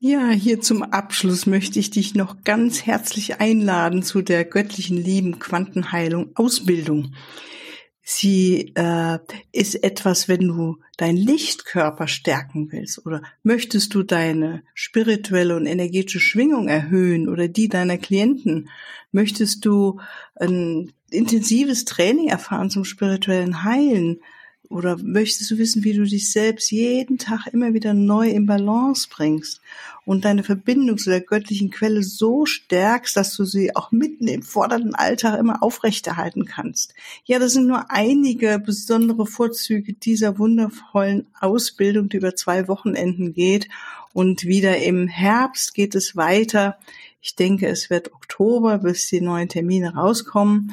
Ja, 0.00 0.30
hier 0.30 0.60
zum 0.60 0.84
Abschluss 0.84 1.46
möchte 1.46 1.80
ich 1.80 1.90
dich 1.90 2.14
noch 2.14 2.44
ganz 2.44 2.86
herzlich 2.86 3.40
einladen 3.40 4.04
zu 4.04 4.22
der 4.22 4.44
göttlichen 4.44 4.96
Lieben 4.96 5.40
Quantenheilung 5.40 6.30
Ausbildung. 6.36 7.14
Sie 8.10 8.72
äh, 8.74 9.18
ist 9.52 9.84
etwas, 9.84 10.28
wenn 10.28 10.48
du 10.48 10.78
deinen 10.96 11.18
Lichtkörper 11.18 12.08
stärken 12.08 12.72
willst 12.72 13.04
oder 13.04 13.20
möchtest 13.42 13.94
du 13.94 14.02
deine 14.02 14.62
spirituelle 14.72 15.54
und 15.54 15.66
energetische 15.66 16.18
Schwingung 16.18 16.68
erhöhen 16.68 17.28
oder 17.28 17.48
die 17.48 17.68
deiner 17.68 17.98
Klienten, 17.98 18.70
möchtest 19.12 19.66
du 19.66 20.00
ein 20.36 20.90
intensives 21.10 21.84
Training 21.84 22.28
erfahren 22.28 22.70
zum 22.70 22.86
spirituellen 22.86 23.62
Heilen, 23.62 24.20
oder 24.70 24.98
möchtest 24.98 25.50
du 25.50 25.58
wissen, 25.58 25.84
wie 25.84 25.94
du 25.94 26.04
dich 26.04 26.30
selbst 26.30 26.70
jeden 26.70 27.18
Tag 27.18 27.46
immer 27.48 27.72
wieder 27.72 27.94
neu 27.94 28.28
in 28.28 28.46
Balance 28.46 29.08
bringst 29.10 29.60
und 30.04 30.24
deine 30.24 30.42
Verbindung 30.42 30.98
zu 30.98 31.10
der 31.10 31.20
göttlichen 31.20 31.70
Quelle 31.70 32.02
so 32.02 32.44
stärkst, 32.44 33.16
dass 33.16 33.34
du 33.34 33.44
sie 33.44 33.74
auch 33.76 33.92
mitten 33.92 34.28
im 34.28 34.42
fordernden 34.42 34.94
Alltag 34.94 35.38
immer 35.38 35.62
aufrechterhalten 35.62 36.44
kannst? 36.44 36.94
Ja, 37.24 37.38
das 37.38 37.52
sind 37.52 37.66
nur 37.66 37.90
einige 37.90 38.58
besondere 38.58 39.26
Vorzüge 39.26 39.94
dieser 39.94 40.38
wundervollen 40.38 41.26
Ausbildung, 41.40 42.08
die 42.08 42.18
über 42.18 42.34
zwei 42.34 42.68
Wochenenden 42.68 43.32
geht. 43.32 43.68
Und 44.12 44.44
wieder 44.44 44.78
im 44.78 45.08
Herbst 45.08 45.74
geht 45.74 45.94
es 45.94 46.16
weiter. 46.16 46.78
Ich 47.20 47.36
denke, 47.36 47.68
es 47.68 47.90
wird 47.90 48.12
Oktober, 48.12 48.78
bis 48.78 49.08
die 49.08 49.20
neuen 49.20 49.48
Termine 49.48 49.94
rauskommen. 49.94 50.72